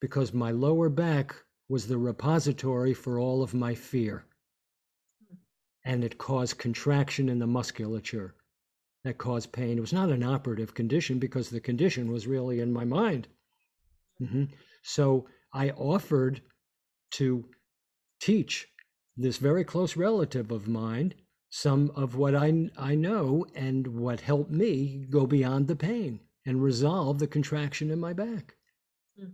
[0.00, 1.36] Because my lower back
[1.68, 4.24] was the repository for all of my fear.
[5.28, 5.36] Hmm.
[5.84, 8.34] And it caused contraction in the musculature
[9.04, 9.76] that caused pain.
[9.76, 13.28] It was not an operative condition because the condition was really in my mind.
[14.22, 14.44] Mm-hmm.
[14.82, 16.40] So I offered
[17.12, 17.44] to
[18.20, 18.68] teach
[19.18, 21.12] this very close relative of mine
[21.50, 26.62] some of what I, I know and what helped me go beyond the pain and
[26.62, 28.56] resolve the contraction in my back.
[29.20, 29.32] Mm.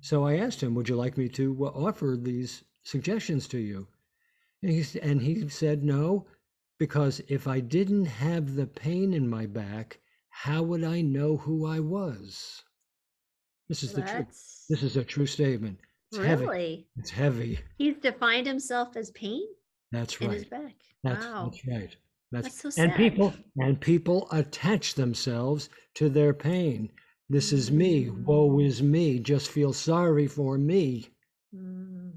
[0.00, 3.86] So I asked him, Would you like me to uh, offer these suggestions to you?
[4.62, 6.26] And he, and he said, No,
[6.78, 9.98] because if I didn't have the pain in my back,
[10.30, 12.62] how would I know who I was?
[13.68, 14.64] This is the truth.
[14.68, 15.78] This is a true statement.
[16.10, 16.46] It's heavy.
[16.46, 17.58] really, It's heavy.
[17.76, 19.46] he's defined himself as pain
[19.92, 20.48] That's right.
[20.50, 20.74] back.
[21.02, 21.50] That's, wow.
[21.50, 21.96] that's right.
[22.30, 26.90] That's, That's so and people and people attach themselves to their pain.
[27.30, 28.06] This is me.
[28.06, 28.24] Mm.
[28.24, 29.18] Woe is me.
[29.18, 31.08] Just feel sorry for me.
[31.54, 32.12] Mm,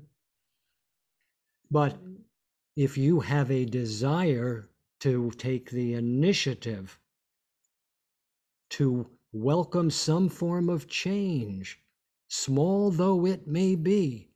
[1.72, 2.18] But mm,
[2.76, 4.70] if you have a desire
[5.02, 7.00] to take the initiative
[8.72, 11.80] to welcome some form of change,
[12.28, 14.30] small though it may be,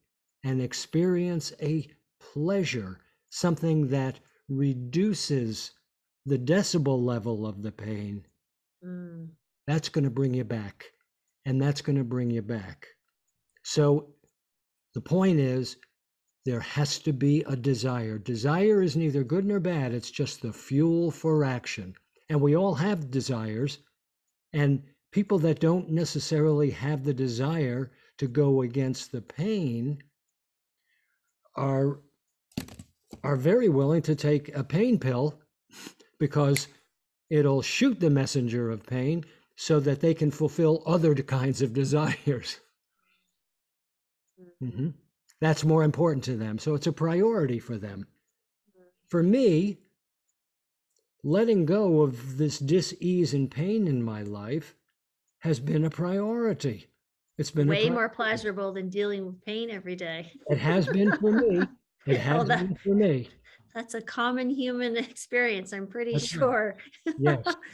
[0.43, 1.87] and experience a
[2.19, 2.99] pleasure,
[3.35, 4.17] something that
[4.47, 5.71] reduces
[6.25, 8.25] the decibel level of the pain,
[8.81, 9.27] mm.
[9.67, 10.85] that's going to bring you back.
[11.45, 12.87] And that's going to bring you back.
[13.63, 14.07] So
[14.93, 15.75] the point is,
[16.45, 18.17] there has to be a desire.
[18.17, 21.93] Desire is neither good nor bad, it's just the fuel for action.
[22.29, 23.79] And we all have desires.
[24.53, 24.81] And
[25.11, 30.01] people that don't necessarily have the desire to go against the pain
[31.57, 31.99] are
[33.25, 35.39] are very willing to take a pain pill
[36.19, 36.67] because
[37.29, 42.59] it'll shoot the messenger of pain so that they can fulfill other kinds of desires.
[44.61, 44.93] Mhm.
[45.41, 46.59] That's more important to them.
[46.59, 48.07] So it's a priority for them.
[49.07, 49.77] For me,
[51.23, 54.75] letting go of this dis-ease and pain in my life
[55.39, 56.87] has been a priority.
[57.37, 60.31] It's been Way pri- more pleasurable than dealing with pain every day.
[60.47, 61.61] It has been for me.
[62.07, 63.29] It has Well, that- been for me.
[63.73, 66.39] That's a common human experience, I'm pretty That's right.
[66.39, 66.75] sure.
[67.19, 67.45] Yes.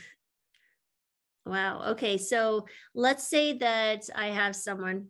[1.45, 1.81] Wow.
[1.93, 2.17] Okay.
[2.19, 5.07] So let's say that I have someone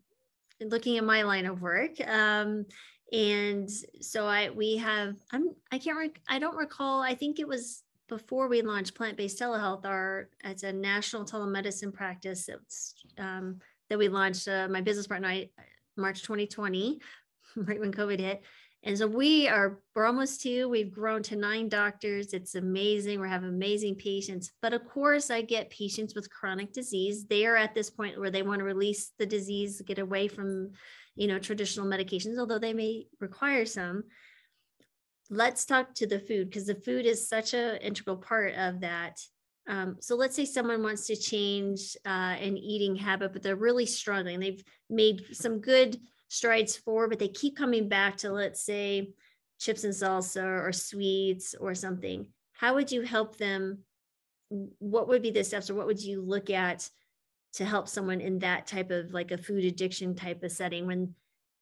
[0.61, 1.91] looking at my line of work.
[2.07, 2.65] Um,
[3.11, 3.69] and
[3.99, 7.01] so I we have I'm I can't rec- I don't recall.
[7.01, 9.85] I think it was before we launched plant-based telehealth.
[9.85, 12.47] Our it's a national telemedicine practice.
[12.47, 13.59] It's um,
[13.89, 14.47] that we launched.
[14.47, 15.49] Uh, my business partner, I,
[15.97, 17.01] March 2020,
[17.57, 18.41] right when COVID hit.
[18.83, 20.67] And so we are, we're almost two.
[20.67, 22.33] We've grown to nine doctors.
[22.33, 23.19] It's amazing.
[23.19, 24.51] We have amazing patients.
[24.59, 27.25] But of course, I get patients with chronic disease.
[27.25, 30.71] They are at this point where they want to release the disease, get away from,
[31.15, 34.05] you know, traditional medications, although they may require some.
[35.29, 39.19] Let's talk to the food because the food is such an integral part of that.
[39.67, 43.85] Um, so let's say someone wants to change uh, an eating habit, but they're really
[43.85, 44.39] struggling.
[44.39, 45.97] They've made some good
[46.31, 49.11] strides forward, but they keep coming back to, let's say,
[49.59, 52.25] chips and salsa or sweets or something.
[52.53, 53.79] How would you help them?
[54.49, 56.89] What would be the steps, or what would you look at
[57.55, 61.15] to help someone in that type of like a food addiction type of setting when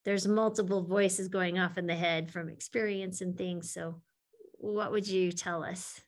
[0.06, 3.72] there's multiple voices going off in the head from experience and things?
[3.72, 4.02] So,
[4.60, 6.00] what would you tell us?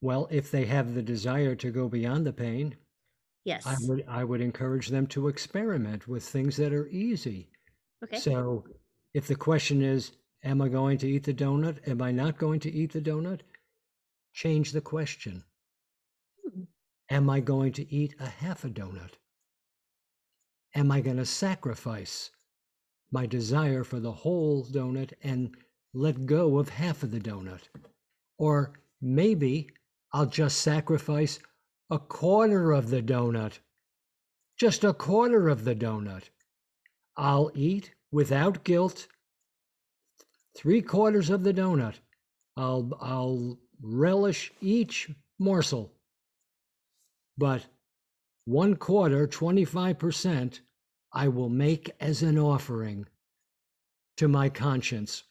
[0.00, 2.76] Well, if they have the desire to go beyond the pain,
[3.44, 3.66] Yes.
[3.66, 7.48] I would I would encourage them to experiment with things that are easy.
[8.04, 8.18] Okay.
[8.18, 8.64] So
[9.14, 10.12] if the question is,
[10.44, 11.86] am I going to eat the donut?
[11.88, 13.40] Am I not going to eat the donut?
[14.32, 15.44] Change the question.
[16.44, 16.62] Hmm.
[17.10, 19.12] Am I going to eat a half a donut?
[20.74, 22.30] Am I going to sacrifice
[23.10, 25.56] my desire for the whole donut and
[25.94, 27.62] let go of half of the donut?
[28.36, 29.68] Or maybe
[30.12, 31.38] I'll just sacrifice
[31.90, 33.58] a quarter of the donut.
[34.58, 36.24] Just a quarter of the donut.
[37.16, 39.08] I'll eat without guilt
[40.56, 41.94] three quarters of the donut.
[42.56, 45.92] I'll I'll relish each morsel.
[47.36, 47.66] But
[48.44, 50.60] one quarter, 25%,
[51.12, 53.06] I will make as an offering
[54.16, 55.22] to my conscience.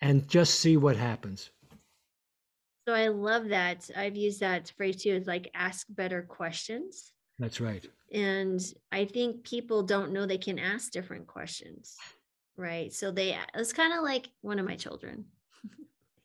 [0.00, 1.50] And just see what happens.
[2.88, 3.90] So I love that.
[3.94, 7.12] I've used that phrase too, is like ask better questions.
[7.38, 7.86] That's right.
[8.14, 8.58] And
[8.90, 11.98] I think people don't know they can ask different questions.
[12.56, 12.90] Right.
[12.90, 15.26] So they, it's kind of like one of my children,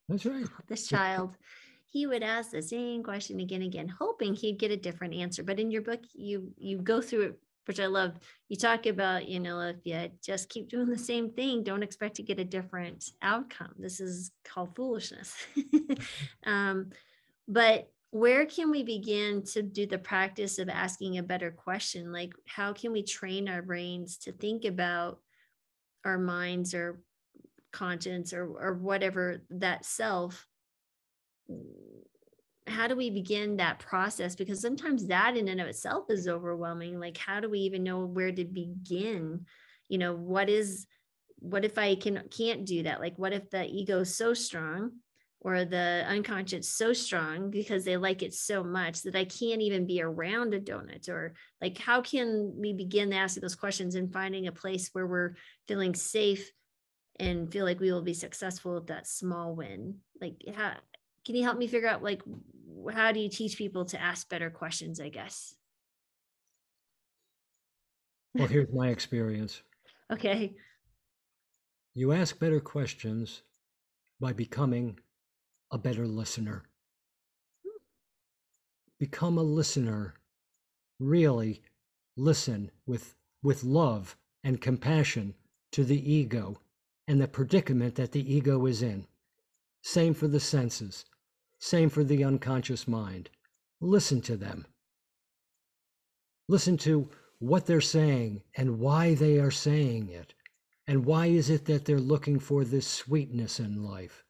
[0.08, 0.46] That's right.
[0.70, 1.36] this child,
[1.90, 5.44] he would ask the same question again and again, hoping he'd get a different answer.
[5.44, 8.14] But in your book, you, you go through it, which I love.
[8.50, 12.16] You talk about, you know, if you just keep doing the same thing, don't expect
[12.16, 13.74] to get a different outcome.
[13.78, 15.36] This is called foolishness.
[16.46, 16.90] um,
[17.48, 22.32] but where can we begin to do the practice of asking a better question like
[22.46, 25.20] how can we train our brains to think about
[26.06, 27.02] our minds or
[27.72, 30.46] conscience or or whatever that self
[32.68, 34.36] how do we begin that process?
[34.36, 38.06] Because sometimes that in and of itself is overwhelming like how do we even know
[38.06, 39.46] where to begin?
[39.90, 40.88] You know what is
[41.40, 43.02] what if i can can't do that?
[43.02, 44.92] Like what if the ego is so strong
[45.42, 49.86] or the unconscious so strong because they like it so much that i can't even
[49.86, 51.10] be around a donut?
[51.10, 55.36] Or like how can we begin asking those questions and finding a place where we're
[55.68, 56.50] feeling safe
[57.20, 59.98] and feel like we will be successful at that small win?
[60.22, 60.76] Like how
[61.26, 62.22] can you help me figure out like
[62.94, 65.56] how do you teach people to ask better questions i guess
[68.36, 69.62] Well, here's my experience.
[70.12, 70.54] okay
[71.94, 73.44] You ask better questions
[74.20, 75.00] by becoming
[75.72, 76.64] a better listener.
[79.00, 80.16] Become a listener.
[81.00, 81.62] Really
[82.18, 85.36] listen with, with love and compassion
[85.72, 86.58] to the ego
[87.08, 89.06] and the predicament that the ego is in.
[89.84, 91.06] Same for the senses.
[91.64, 93.30] Same for the unconscious mind.
[93.80, 94.66] Listen to them.
[96.50, 97.10] Listen to
[97.40, 100.34] what they're saying and why they are saying it.
[100.88, 104.26] And why is it that they're looking for this sweetness in life?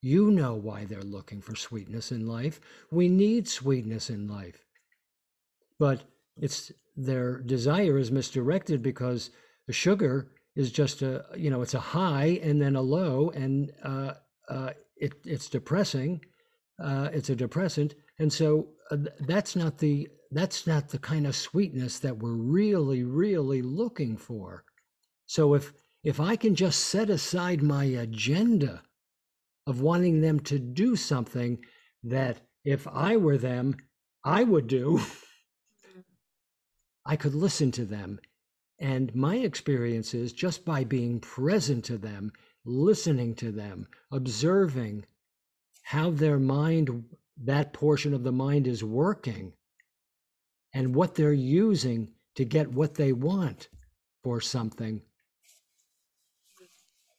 [0.00, 2.58] You know why they're looking for sweetness in life.
[2.90, 4.64] We need sweetness in life.
[5.78, 6.04] But
[6.40, 9.28] it's their desire is misdirected because
[9.66, 13.72] the sugar is just a you know it's a high and then a low and
[13.84, 14.14] uh,
[14.48, 16.22] uh, it, it's depressing
[16.78, 17.94] uh, it's a depressant.
[18.18, 23.02] And so uh, that's not the that's not the kind of sweetness that we're really
[23.02, 24.64] really looking for.
[25.26, 25.72] So if
[26.04, 28.82] if i can just set aside my agenda
[29.66, 31.58] of wanting them to do something
[32.02, 33.76] that if i were them
[34.24, 35.00] i would do
[37.06, 38.20] i could listen to them.
[38.80, 42.32] And my experience is just by being present to them
[42.64, 45.04] listening to them observing
[45.88, 47.02] how their mind
[47.42, 49.54] that portion of the mind is working
[50.74, 53.70] and what they're using to get what they want
[54.22, 55.00] for something,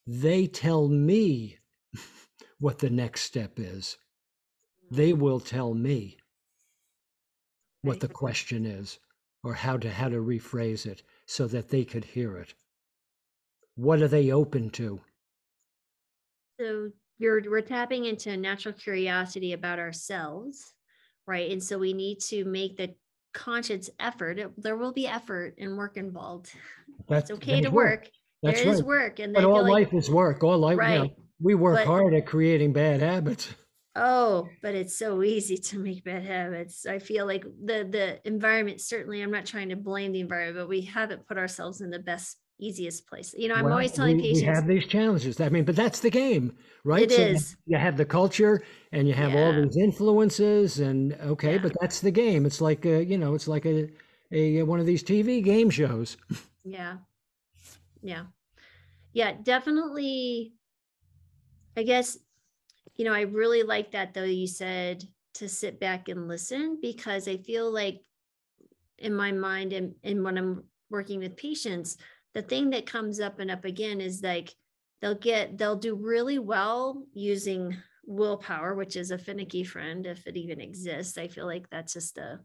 [0.06, 1.58] they tell me
[2.60, 3.98] what the next step is.
[4.92, 5.22] They mm-hmm.
[5.22, 6.18] will tell me
[7.82, 9.00] what the question is
[9.44, 12.54] or how to how to rephrase it so that they could hear it.
[13.74, 15.02] What are they open to?
[16.60, 20.74] so you're we're tapping into a natural curiosity about ourselves
[21.28, 22.94] right and so we need to make the
[23.34, 26.52] conscious effort It- there will be effort and work involved
[27.08, 28.10] That's it's okay to that's work
[28.44, 28.88] That's there is right.
[28.88, 30.44] work and But all like life is work.
[30.44, 31.12] All life, you know, Right.
[31.42, 33.54] we work But- hard at creating bad habits.
[33.96, 38.80] oh but it's so easy to make bad habits i feel like the the environment
[38.80, 41.98] certainly i'm not trying to blame the environment but we haven't put ourselves in the
[42.00, 45.40] best easiest place you know i'm Well, always telling we, patients we have these challenges.
[45.42, 47.10] I mean, but that's the game, right?
[47.10, 47.58] It you- is.
[47.66, 51.60] You have the culture, and you have all these influences, and okay, Yeah.
[51.60, 52.46] but that's the game.
[52.46, 53.90] It's like a, you know, it's like a,
[54.32, 56.18] a uh, one of these TV game shows.
[56.64, 57.00] Yeah.
[58.02, 58.28] Yeah.
[59.14, 60.56] Yeah, definitely.
[61.78, 62.18] I guess,
[62.98, 65.06] you know, I really like that though you said
[65.36, 68.04] to sit back and listen because I feel like
[68.98, 71.98] in my mind and, and when I'm working with patients,
[72.34, 74.54] the thing that comes up and up again is like
[75.02, 77.76] they'll get they'll do really well using
[78.06, 81.18] willpower, which is a finicky friend, if it even exists.
[81.18, 82.40] I feel like that's just a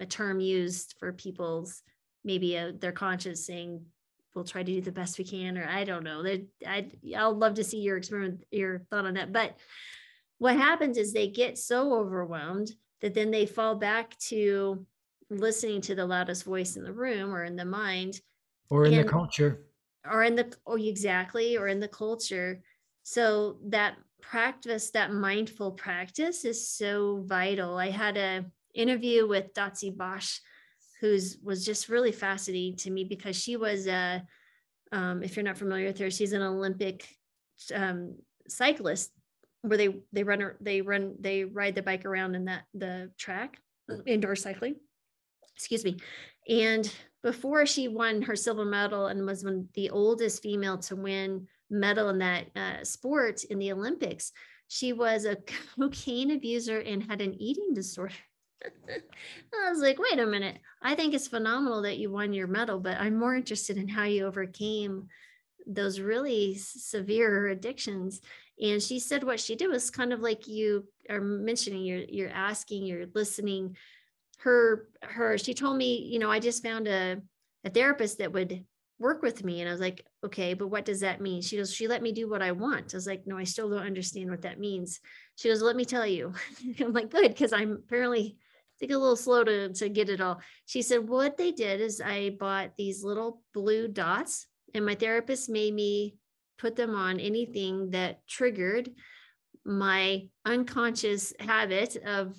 [0.00, 1.82] a term used for people's
[2.24, 3.84] maybe a, their conscience saying
[4.34, 6.24] we'll try to do the best we can or i don't know
[6.66, 9.56] i i'll love to see your experiment your thought on that but
[10.38, 12.70] what happens is they get so overwhelmed
[13.00, 14.84] that then they fall back to
[15.30, 18.20] listening to the loudest voice in the room or in the mind
[18.74, 19.66] Or in the culture,
[20.10, 22.62] or in the or exactly or in the culture.
[23.02, 27.76] So that practice that mindful practice is so vital.
[27.76, 28.44] I had a
[28.74, 30.40] interview with Dotsie Bausch
[31.00, 34.22] who's was just really fascinating to me because she was a
[34.92, 37.06] um, if you're not familiar with her she's an olympic
[37.74, 38.16] um,
[38.48, 39.10] cyclist
[39.62, 43.58] where they they run they run they ride the bike around in that the track
[44.06, 44.76] indoor cycling.
[45.56, 45.96] Excuse me
[46.48, 46.92] and
[47.22, 52.10] before she won her silver medal and was one the oldest female to win medal
[52.10, 54.32] in that uh, sport in the olympics
[54.68, 55.36] she was a
[55.78, 58.14] cocaine abuser and had an eating disorder.
[58.64, 60.58] I was like wait a minute.
[60.82, 64.04] I think it's phenomenal that you won your medal but i'm more interested in how
[64.04, 65.08] you overcame
[65.66, 68.20] those really severe addictions.
[68.60, 72.30] And she said what she did was kind of like you are mentioning you're you're
[72.30, 73.76] asking you're listening
[74.44, 77.20] her her she told me you know i just found a
[77.64, 78.64] a therapist that would
[78.98, 79.60] work with me.
[79.60, 81.42] And I was like, okay, but what does that mean?
[81.42, 82.94] She goes, she let me do what I want.
[82.94, 85.00] I was like, no, I still don't understand what that means.
[85.36, 86.32] She goes, let me tell you.
[86.80, 88.36] I'm like, good, because I'm apparently
[88.78, 90.40] think a little slow to, to get it all.
[90.66, 95.48] She said, what they did is I bought these little blue dots and my therapist
[95.48, 96.16] made me
[96.58, 98.90] put them on anything that triggered
[99.64, 102.36] my unconscious habit of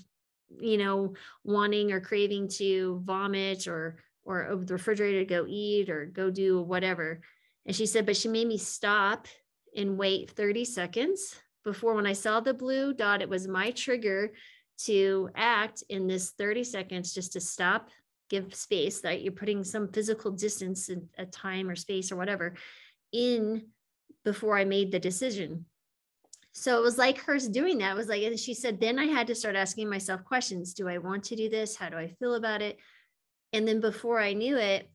[0.60, 5.90] you know wanting or craving to vomit or or over the refrigerator to go eat
[5.90, 7.22] or go do whatever.
[7.66, 9.28] And she said but she made me stop
[9.76, 14.32] and wait 30 seconds before when i saw the blue dot it was my trigger
[14.78, 17.90] to act in this 30 seconds just to stop
[18.30, 22.16] give space that you're putting some physical distance in a uh, time or space or
[22.16, 22.56] whatever
[23.12, 23.68] in
[24.24, 25.66] before i made the decision
[26.58, 29.06] so it was like hers doing that it was like and she said then i
[29.06, 31.76] had to start asking myself questions do i want to do this?
[31.76, 32.80] How do i feel about it?
[33.54, 34.90] And then before i knew it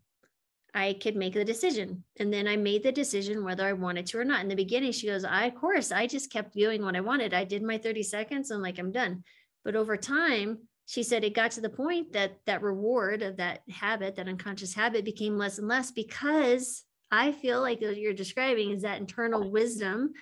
[0.75, 4.19] i could make the decision and then i made the decision whether i wanted to
[4.19, 4.41] or not.
[4.41, 7.35] In the beginning she goes i of course i just kept doing what i wanted.
[7.35, 9.23] I did my 30 seconds and like i'm done.
[9.63, 13.61] But over time she said it got to the point that that reward of that
[13.71, 18.71] habit that unconscious habit became less and less because i feel like what you're describing
[18.71, 20.13] is that internal wisdom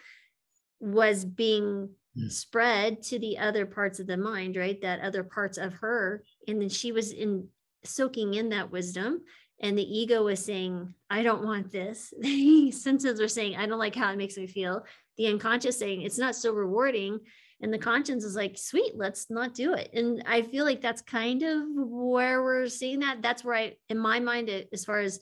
[0.81, 2.33] was being Mm.
[2.33, 4.81] spread to the other parts of the mind, right?
[4.81, 6.25] That other parts of her.
[6.47, 7.49] And then she was in
[7.85, 9.23] soaking in that wisdom.
[9.61, 12.13] And the ego was saying, I don't want this.
[12.21, 14.85] The senses were saying, I don't like how it makes me feel.
[15.17, 17.21] The unconscious saying, it's not so rewarding.
[17.61, 19.91] And the conscience is like, sweet, let's not do it.
[19.93, 23.21] And I feel like that's kind of where we're seeing that.
[23.21, 25.21] That's where I, in my mind, as far as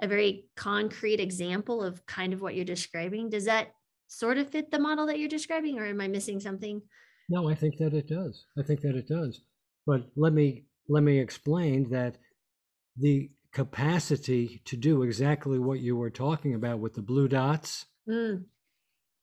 [0.00, 3.72] a very concrete example of kind of what you're describing, does that
[4.08, 6.82] sort of fit the model that you're describing, or am I missing something?
[7.28, 8.44] No, I think that it does.
[8.58, 9.40] I think that it does.
[9.86, 12.16] But let me let me explain that
[12.96, 18.44] the capacity to do exactly what you were talking about with the blue dots, Mm,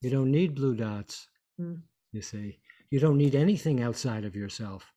[0.01, 1.27] you don't need blue dots.
[1.59, 1.81] Mm.
[2.11, 2.59] You see,
[2.91, 4.93] you don't need anything outside of yourself.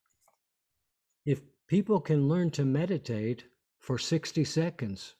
[1.24, 3.45] If people can learn to meditate
[3.78, 5.14] for 60 seconds.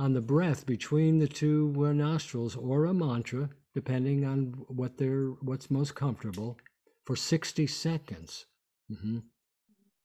[0.00, 5.26] On the breath between the two uh, nostrils or a mantra, depending on what they're
[5.42, 6.56] what's most comfortable,
[7.04, 8.46] for 60 seconds.
[8.90, 9.24] Mhm.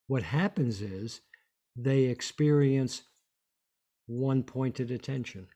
[0.07, 1.21] What happens is
[1.77, 3.03] they experience
[4.05, 5.47] one pointed attention.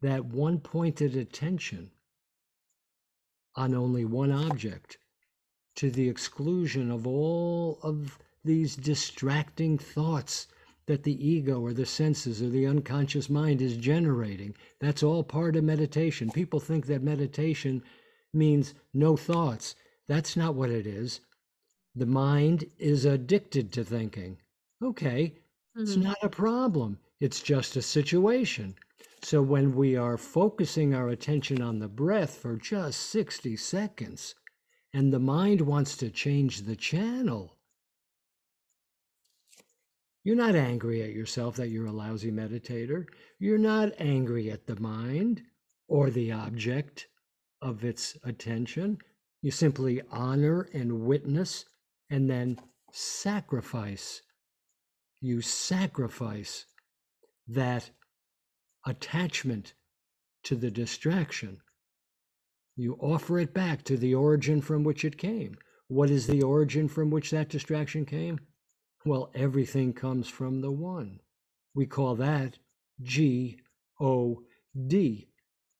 [0.00, 1.90] That one pointed attention
[3.56, 4.96] on only one object
[5.74, 10.46] to the exclusion of all of these distracting thoughts
[10.88, 14.56] that the ego or the senses or the unconscious mind is generating.
[14.80, 16.30] That's all part of meditation.
[16.30, 17.82] People think that meditation
[18.32, 19.74] means no thoughts.
[20.06, 21.20] That's not what it is.
[21.94, 24.38] The mind is addicted to thinking.
[24.82, 25.34] Okay,
[25.76, 26.04] it's mhm.
[26.04, 26.98] not a problem.
[27.20, 28.74] It's just a situation.
[29.22, 34.34] So when we are focusing our attention on the breath for just 60 seconds
[34.94, 37.57] and the mind wants to change the channel,
[40.28, 43.06] you're not angry at yourself that you're a lousy meditator.
[43.38, 45.40] You're not angry at the mind
[45.88, 47.06] or the object
[47.62, 48.98] of its attention.
[49.40, 51.64] You simply honor and witness
[52.10, 52.58] and then
[52.92, 54.20] sacrifice.
[55.22, 56.66] You sacrifice
[57.46, 57.88] that
[58.84, 59.72] attachment
[60.42, 61.56] to the distraction.
[62.76, 65.56] You offer it back to the origin from which it came.
[65.86, 68.40] What is the origin from which that distraction came?
[69.08, 71.20] Well, everything comes from the one.
[71.74, 72.58] We call that
[73.00, 73.58] G
[73.98, 74.42] O
[74.86, 75.30] D.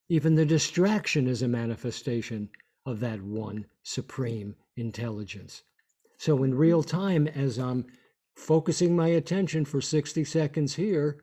[0.09, 2.49] Even the distraction is a manifestation
[2.87, 5.63] of that one supreme intelligence.
[6.17, 7.85] So, in real time, as I'm
[8.35, 11.19] focusing my attention for 60 seconds here,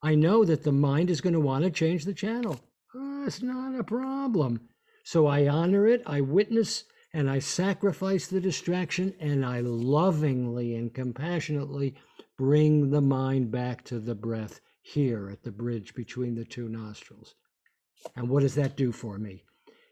[0.00, 2.60] I know that the mind is going to want to change the channel.
[2.94, 4.60] Oh, it's not a problem.
[5.02, 6.84] So I honor it, I witness,
[7.14, 11.94] and I sacrifice the distraction, and I lovingly and compassionately
[12.38, 17.34] bring the mind back to the breath here at the bridge between the two nostrils.
[18.16, 19.44] And what does that do for me?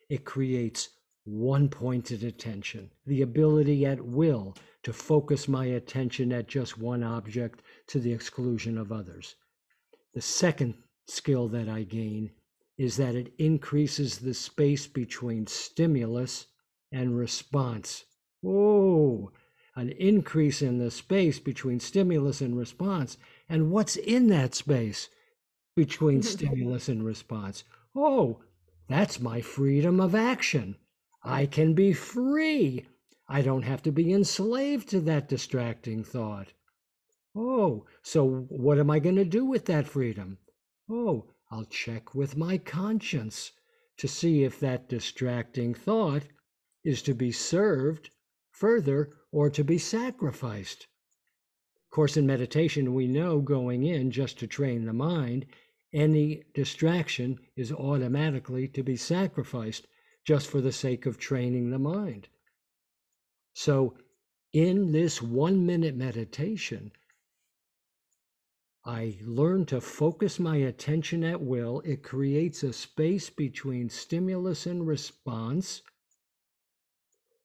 [0.09, 0.89] It creates
[1.25, 7.62] one pointed attention, the ability at will to focus my attention at just one object
[7.89, 9.37] to the exclusion of others.
[10.14, 10.75] The second
[11.07, 12.31] skill that I gain
[12.79, 16.47] is that it increases the space between stimulus
[16.93, 18.05] and response.
[18.41, 19.32] Whoa,
[19.76, 23.16] an increase in the space between stimulus and response.
[23.49, 25.09] And what's in that space
[25.76, 27.64] between stimulus and response?
[27.95, 28.41] Oh,
[28.88, 30.76] that's my freedom of action.
[31.22, 32.86] I can be free.
[33.28, 36.49] I don't have to be enslaved to that distracting thought.
[37.36, 40.38] Oh, so what am I going to do with that freedom?
[40.91, 43.53] Oh, I'll check with my conscience
[43.99, 46.24] to see if that distracting thought
[46.85, 48.11] is to be served
[48.51, 50.87] further or to be sacrificed.
[51.87, 55.47] Of course, in meditation, we know going in just to train the mind,
[55.93, 59.89] any distraction is automatically to be sacrificed
[60.24, 62.28] just for the sake of training the mind.
[63.55, 63.97] So,
[64.53, 66.93] in this one minute meditation,
[68.85, 71.81] I learn to focus my attention at will.
[71.81, 75.83] It creates a space between stimulus and response.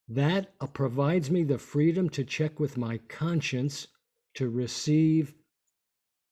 [0.07, 3.87] That uh, provides me the freedom to check with my conscience
[4.35, 5.33] to receive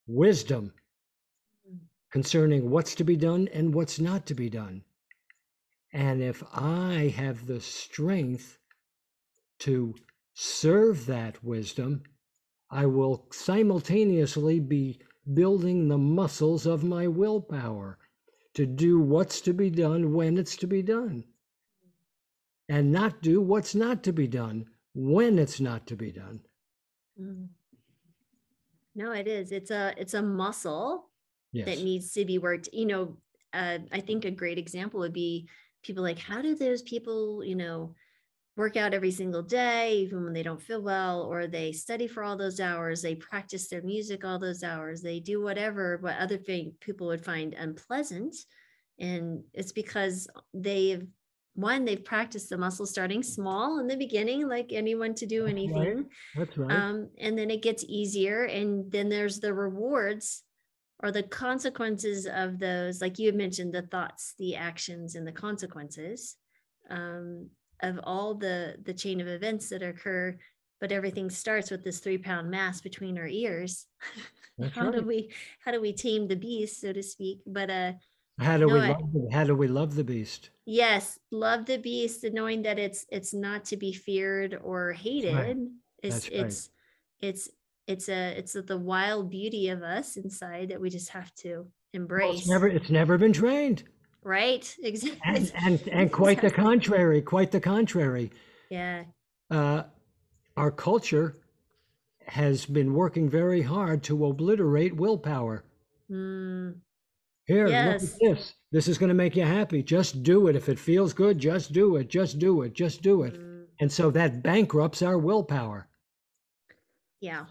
[0.06, 0.74] wisdom
[2.12, 4.84] concerning what's to be done and what's not to be done.
[5.92, 8.60] And if I have the strength
[9.60, 9.96] to
[10.36, 12.04] serve that wisdom,
[12.70, 15.00] I will simultaneously be
[15.34, 17.98] building the muscles of my willpower
[18.54, 21.26] to do what's to be done when it's to be done
[22.74, 24.66] and not do what's not to be done
[24.96, 26.40] when it's not to be done.
[27.22, 27.48] Mm.
[28.96, 29.52] No, it is.
[29.52, 31.10] It's a it's a muscle
[31.52, 31.68] Yes.
[31.68, 32.70] that needs to be worked.
[32.74, 33.18] You know,
[33.54, 35.48] uh, I think a great example would be
[35.84, 37.94] people like, how do those people, you know,
[38.58, 42.24] work out every single day, even when they don't feel well, or they study for
[42.24, 46.38] all those hours, they practice their music all those hours, they do whatever what other
[46.38, 48.36] thing people would find unpleasant.
[48.98, 51.08] And it's because they've
[51.56, 55.54] one, they've practiced the muscle starting small in the beginning, like anyone to do That's
[55.54, 55.60] right.
[55.60, 56.10] anything.
[56.36, 56.72] That's right.
[56.72, 58.46] Um, and then it gets easier.
[58.46, 60.44] And then there's the rewards
[61.00, 65.32] or the consequences of those, like you had mentioned, the thoughts, the actions, and the
[65.32, 66.38] consequences
[66.90, 67.50] um,
[67.82, 70.38] of all the the chain of events that occur.
[70.82, 73.86] But everything starts with this three pound mass between our ears.
[74.74, 75.34] How do we
[75.66, 77.40] how do we tame the beast, so to speak?
[77.48, 77.94] But uh
[78.40, 80.50] How do we love the, how do we love the beast?
[80.66, 85.68] yes, love the beast and knowing that it's it's not to be feared or hated.
[86.02, 86.40] It's right.
[86.46, 86.70] it's
[87.22, 87.50] it's
[87.88, 91.68] it's a it's the wild beauty of us inside that we just have to Well,
[91.94, 92.40] embrace.
[92.40, 93.84] it's never it's never been trained.
[94.24, 94.76] right?
[94.82, 95.20] Exactly.
[95.26, 98.32] And and, and quite the contrary, quite the contrary.
[98.70, 99.04] Yeah.
[99.52, 99.84] Uh,
[100.58, 101.38] our culture
[102.26, 105.66] has been working very hard to obliterate willpower.
[106.10, 106.76] Mm,
[107.46, 108.02] Here, Yes.
[108.02, 108.54] look at this.
[108.72, 109.84] This is going to make you happy.
[109.84, 110.56] Just do it.
[110.56, 112.08] If it feels good, just do it.
[112.08, 112.74] Just do it.
[112.74, 113.34] Just do it.
[113.36, 115.88] mm, And so that bankrupts our willpower.
[117.22, 117.46] yeah.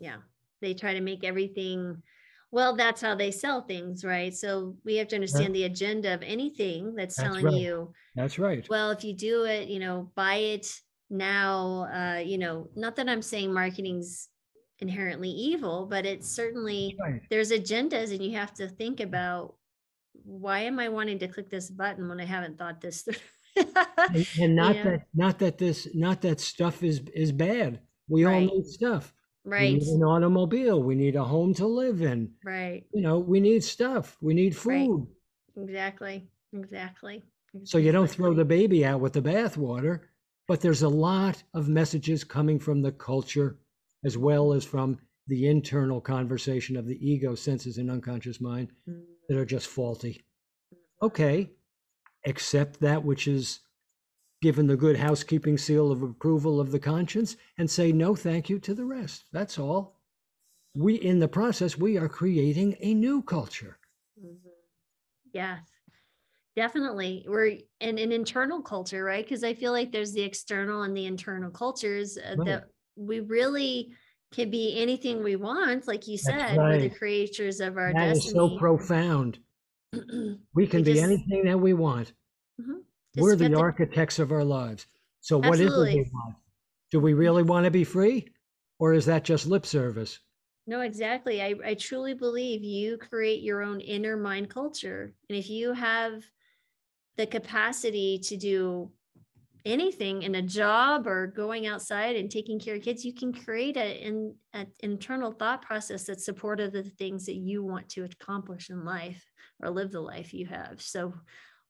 [0.00, 0.16] Yeah.
[0.60, 2.02] They try to make everything
[2.50, 4.34] well, that's how they sell things, right?
[4.34, 7.54] So we have to understand the agenda of anything that's That's telling right.
[7.54, 8.66] you That's right.
[8.70, 10.66] well if you do it you know buy it
[11.10, 14.28] now uh you know not that i'm saying marketing's
[14.80, 17.20] inherently evil but it's certainly Right.
[17.30, 19.54] there's agendas and you have to think about
[20.24, 23.14] why am i wanting to click this button when i haven't thought this through
[24.40, 24.84] And, not Yeah.
[24.84, 27.80] that not that this not that stuff is is bad.
[28.08, 29.12] We all need stuff.
[29.44, 29.72] Right.
[29.72, 30.82] We need an automobile.
[30.82, 32.32] We need a home to live in.
[32.44, 34.16] right You know, we need stuff.
[34.22, 34.86] We need Right.
[34.86, 35.08] food.
[35.56, 37.24] exactly exactly
[37.64, 40.00] So you don't throw the baby out with the bathwater.
[40.46, 43.58] But there's a lot of messages coming from the culture
[44.04, 48.72] as well as from the internal conversation of the ego, senses, and unconscious mind
[49.28, 50.24] that are just faulty.
[51.02, 51.50] Okay,
[52.26, 53.60] accept that which is
[54.40, 58.58] given the good housekeeping seal of approval of the conscience and say no thank you
[58.60, 59.24] to the rest.
[59.32, 60.00] That's all.
[60.74, 63.78] We, in the process, we are creating a new culture.
[64.18, 64.38] Mhm.
[65.32, 65.68] Yes,
[66.56, 67.24] definitely.
[67.28, 69.24] We're in an internal culture, right?
[69.24, 72.46] Because I feel like there's the external and the internal cultures uh, Right.
[72.46, 73.92] that we really
[74.32, 75.86] can be anything we want.
[75.86, 76.98] Like you said, we're the right.
[76.98, 78.10] creators of our destiny.
[78.10, 79.38] That is so profound.
[80.54, 82.12] We can be just- anything that we want.
[82.60, 82.82] Mhm.
[83.16, 84.86] We're the architects of our lives.
[85.20, 86.36] So what is it we want?
[86.90, 88.28] Do we really want to be free?
[88.78, 90.20] Or is that just lip service?
[90.66, 91.40] No, exactly.
[91.42, 95.14] I, I truly believe you create your own inner mind culture.
[95.28, 96.24] And if you have
[97.16, 98.90] the capacity to do
[99.64, 103.76] anything in a job or going outside and taking care of kids, you can create
[103.76, 104.34] an
[104.80, 109.24] internal thought process that's supportive of the things that you want to accomplish in life
[109.62, 110.80] or live the life you have.
[110.80, 111.14] So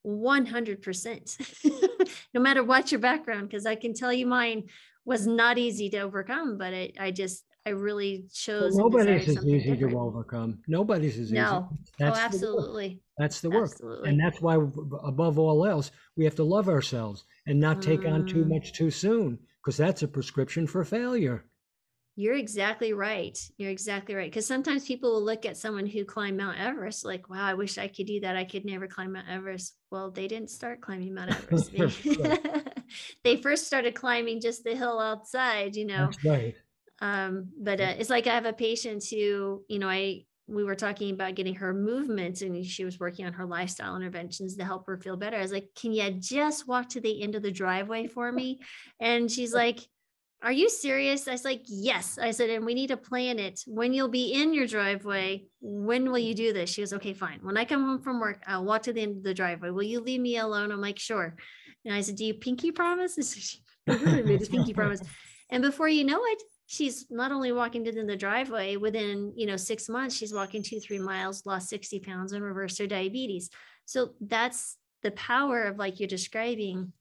[0.05, 4.63] 100%, no matter what your background, because I can tell you mine
[5.05, 8.75] was not easy to overcome, but it, I just, I really Well, chose.
[8.75, 9.93] and nobody's desired as something easy different.
[9.93, 10.59] to overcome.
[10.67, 11.35] Nobody's as easy.
[11.35, 11.69] No.
[11.71, 12.33] Oh, That's the work.
[12.33, 13.01] absolutely.
[13.17, 13.71] That's the work.
[13.71, 14.09] Absolutely.
[14.09, 14.55] And that's why,
[15.03, 18.49] above all else, we have to love ourselves and not take on too Mm.
[18.49, 21.45] much too soon, because that's a prescription for failure.
[22.15, 23.37] You're exactly right.
[23.57, 24.29] You're exactly right.
[24.29, 27.77] Because sometimes people will look at someone who climbed Mount Everest like, wow, I wish
[27.77, 28.35] I could do that.
[28.35, 29.77] I could never climb Mount Everest.
[29.89, 31.71] Well, they didn't start climbing Mount Everest.
[31.71, 32.37] They,
[33.23, 36.07] they first started climbing just the hill outside, you know.
[36.07, 36.55] That's right.
[37.01, 40.75] Um, but uh, it's like I have a patient who, you know, I we were
[40.75, 44.87] talking about getting her movement and she was working on her lifestyle interventions to help
[44.87, 45.37] her feel better.
[45.37, 48.59] I was like, Can you just walk to the end of the driveway for me?
[48.99, 49.79] And she's like,
[50.41, 51.27] Are you serious?
[51.27, 52.17] I was like, Yes.
[52.17, 53.61] I said, And we need to plan it.
[53.67, 56.71] When you'll be in your driveway, when will you do this?
[56.71, 57.39] She goes, Okay, fine.
[57.43, 59.69] When I come home from work, I'll walk to the end of the driveway.
[59.69, 60.71] Will you leave me alone?
[60.71, 61.35] I'm like, Sure.
[61.85, 63.17] And I said, Do you pinky promise?
[63.87, 65.01] She made this pinky promise.
[65.49, 69.57] And before you know it, she's not only walking to the driveway within you know
[69.57, 73.49] six months she's walking two three miles lost 60 pounds and reversed her diabetes
[73.85, 76.93] so that's the power of like you're describing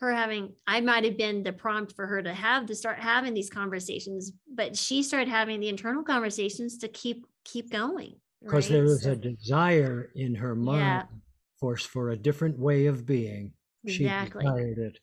[0.00, 3.34] her having i might have been the prompt for her to have to start having
[3.34, 8.74] these conversations but she started having the internal conversations to keep keep going because right?
[8.76, 11.02] there was So- a desire in her mind Yeah.
[11.58, 13.54] for for a different way of being
[13.88, 14.44] she Exactly.
[14.44, 14.98] desired it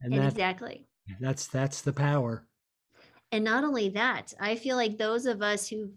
[0.00, 0.86] and and that exactly
[1.20, 2.46] that's that's the power
[3.32, 5.90] And not only that, I feel like those of us who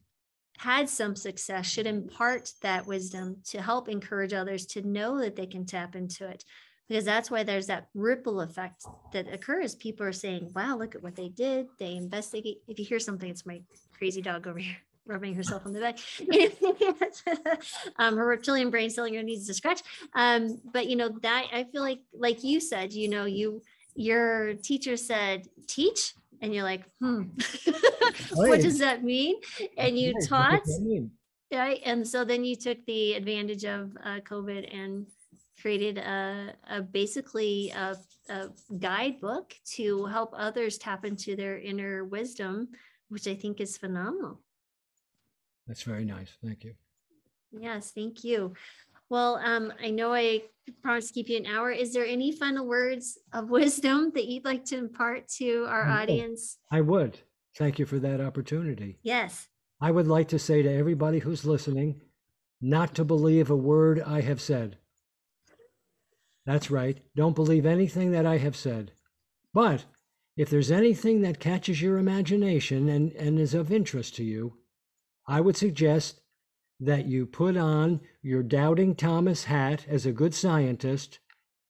[0.58, 5.46] had some success should impart that wisdom to help encourage others to know that they
[5.46, 6.46] can tap into it.
[6.88, 9.76] Because that's why there's that ripple effect that occurs.
[9.76, 11.68] People are saying, wow, look at what they did.
[11.78, 12.60] They investigate.
[12.68, 13.62] If you hear something, it's my
[13.98, 16.00] crazy dog over here rubbing herself on the back.
[17.98, 19.82] um, her reptilian brain cellular needs to scratch.
[20.14, 23.62] Um, but you know, that I feel like, like you said, you know, you
[23.96, 27.24] your teacher said, teach, and you're like, hmm,
[28.34, 29.36] what does that mean?
[29.78, 31.12] And you taught, does that mean?
[31.52, 31.82] right?
[31.86, 35.06] And so then you took the advantage of uh, COVID and
[35.62, 37.96] created a, a basically a,
[38.30, 42.70] a guidebook to help others tap into their inner wisdom,
[43.10, 44.42] which I think is phenomenal.
[45.68, 46.76] that's very nice thank you
[47.60, 48.54] Yes, thank you.
[49.10, 50.44] Well, um, I know I
[50.82, 51.72] promised to keep you an hour.
[51.72, 55.94] Is there any final words of wisdom that you'd like to impart to our No.
[55.94, 56.58] audience?
[56.72, 57.20] i would
[57.58, 59.48] thank you for that opportunity Yes.
[59.80, 62.02] i would like to say to everybody who's listening
[62.62, 64.78] not to believe a word i have said
[66.46, 68.92] that's right don't believe anything that i have said
[69.54, 69.86] but
[70.36, 74.58] if there's anything that catches your imagination and, and is of interest to you
[75.28, 76.20] i would suggest
[76.80, 81.20] that you put on your doubting Thomas hat as a good scientist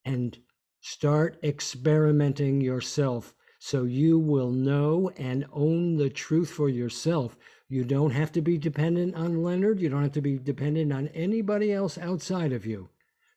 [0.03, 0.37] and
[0.81, 7.37] start experimenting yourself so you will know and own the truth for yourself.
[7.67, 9.79] You don't have to be dependent on Leonard.
[9.79, 12.89] You don't have to be dependent on anybody else outside of you.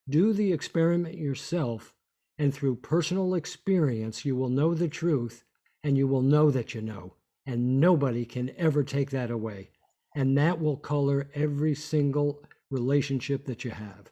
[0.09, 1.95] Do the experiment yourself,
[2.39, 5.45] and through personal experience, you will know the truth
[5.83, 7.15] and you will know that you know.
[7.47, 9.71] And nobody can ever take that away
[10.19, 14.11] and that will color every single relationship that you have.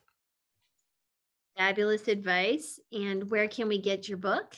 [1.59, 2.79] Fabulous advice.
[2.93, 4.55] And where can we get your book?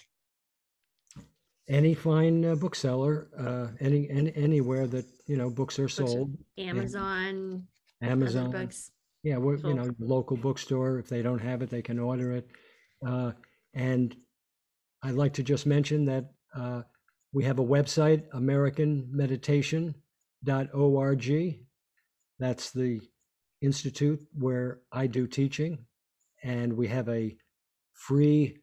[1.67, 7.67] Any fine uh, bookseller, uh, any, any anywhere that you know books are sold, Amazon,
[8.03, 8.91] Amazon, books.
[9.23, 10.99] yeah, we're, you know, local bookstore.
[10.99, 12.49] If they don't have it, they can order it.
[13.07, 13.33] Uh,
[13.75, 14.15] and
[15.03, 16.83] I'd like to just mention that uh,
[17.33, 18.25] we have a website,
[20.47, 21.65] AmericanMeditation.org.
[22.39, 23.01] That's the
[23.61, 25.87] institute where I do teaching,
[26.45, 27.37] and we have a
[27.93, 28.59] free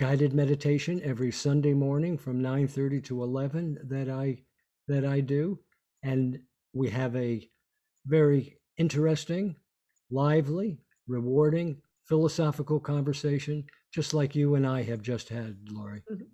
[0.00, 4.42] guided meditation every Sunday morning from 9:30 to 11 that I
[4.88, 5.60] that I do,
[6.02, 6.40] and
[6.72, 7.48] we have a
[8.06, 9.56] very interesting,
[10.10, 16.02] lively, rewarding philosophical conversation, just like you and I have just had, Lori.
[16.10, 16.24] Mm-hmm.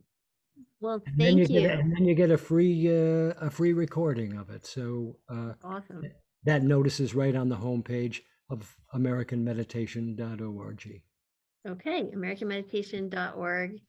[0.81, 3.51] Well, And then thank you get a, and then you get a free uh, a
[3.51, 4.67] free recording of it.
[4.67, 6.03] So uh, Awesome.
[6.45, 11.03] that notice is right on the homepage of AmericanMeditation.org.
[11.69, 13.81] Okay, AmericanMeditation.org,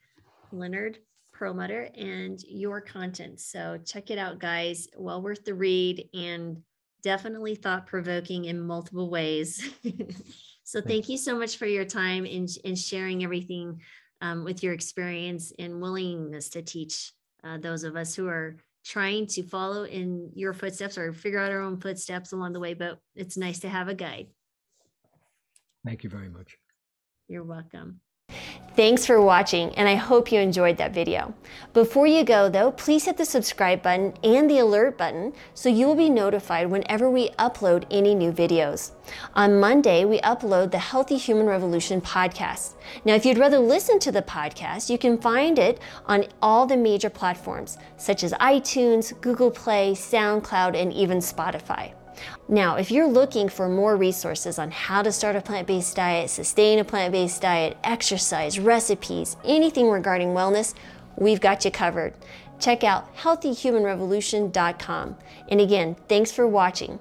[0.52, 0.98] Leonard
[1.32, 3.39] Perlmutter, and your content.
[3.39, 4.89] So check it out, guys.
[4.98, 6.62] Well worth the read and
[7.02, 9.72] definitely thought provoking in multiple ways.
[10.64, 13.80] so thank you so much for your time and, and sharing everything
[14.22, 17.12] um, with your experience and willingness to teach
[17.44, 18.56] uh, those of us who are
[18.86, 22.74] trying to follow in your footsteps or figure out our own footsteps along the way.
[22.74, 24.28] But it's nice to have a guide.
[25.86, 26.58] Thank you very much.
[27.28, 28.00] You're welcome.
[28.82, 31.36] Thanks for watching, and I hope you enjoyed that video.
[31.72, 35.86] Before you go though, please hit the subscribe button and the alert button so you
[35.86, 38.94] will be notified whenever we upload any new videos.
[39.36, 42.74] On Monday, we upload the Healthy Human Revolution podcast.
[43.06, 46.76] Now, if you'd rather listen to the podcast, you can find it on all the
[46.76, 51.94] major platforms such as iTunes, Google Play, SoundCloud, and even Spotify.
[52.47, 56.30] Now, if you're looking for more resources on how to start a plant based diet,
[56.30, 60.74] sustain a plant based diet, exercise, recipes, anything regarding wellness,
[61.18, 62.14] we've got you covered.
[62.59, 65.16] Check out healthyhumanrevolution.com.
[65.49, 66.99] And again, thanks for watching.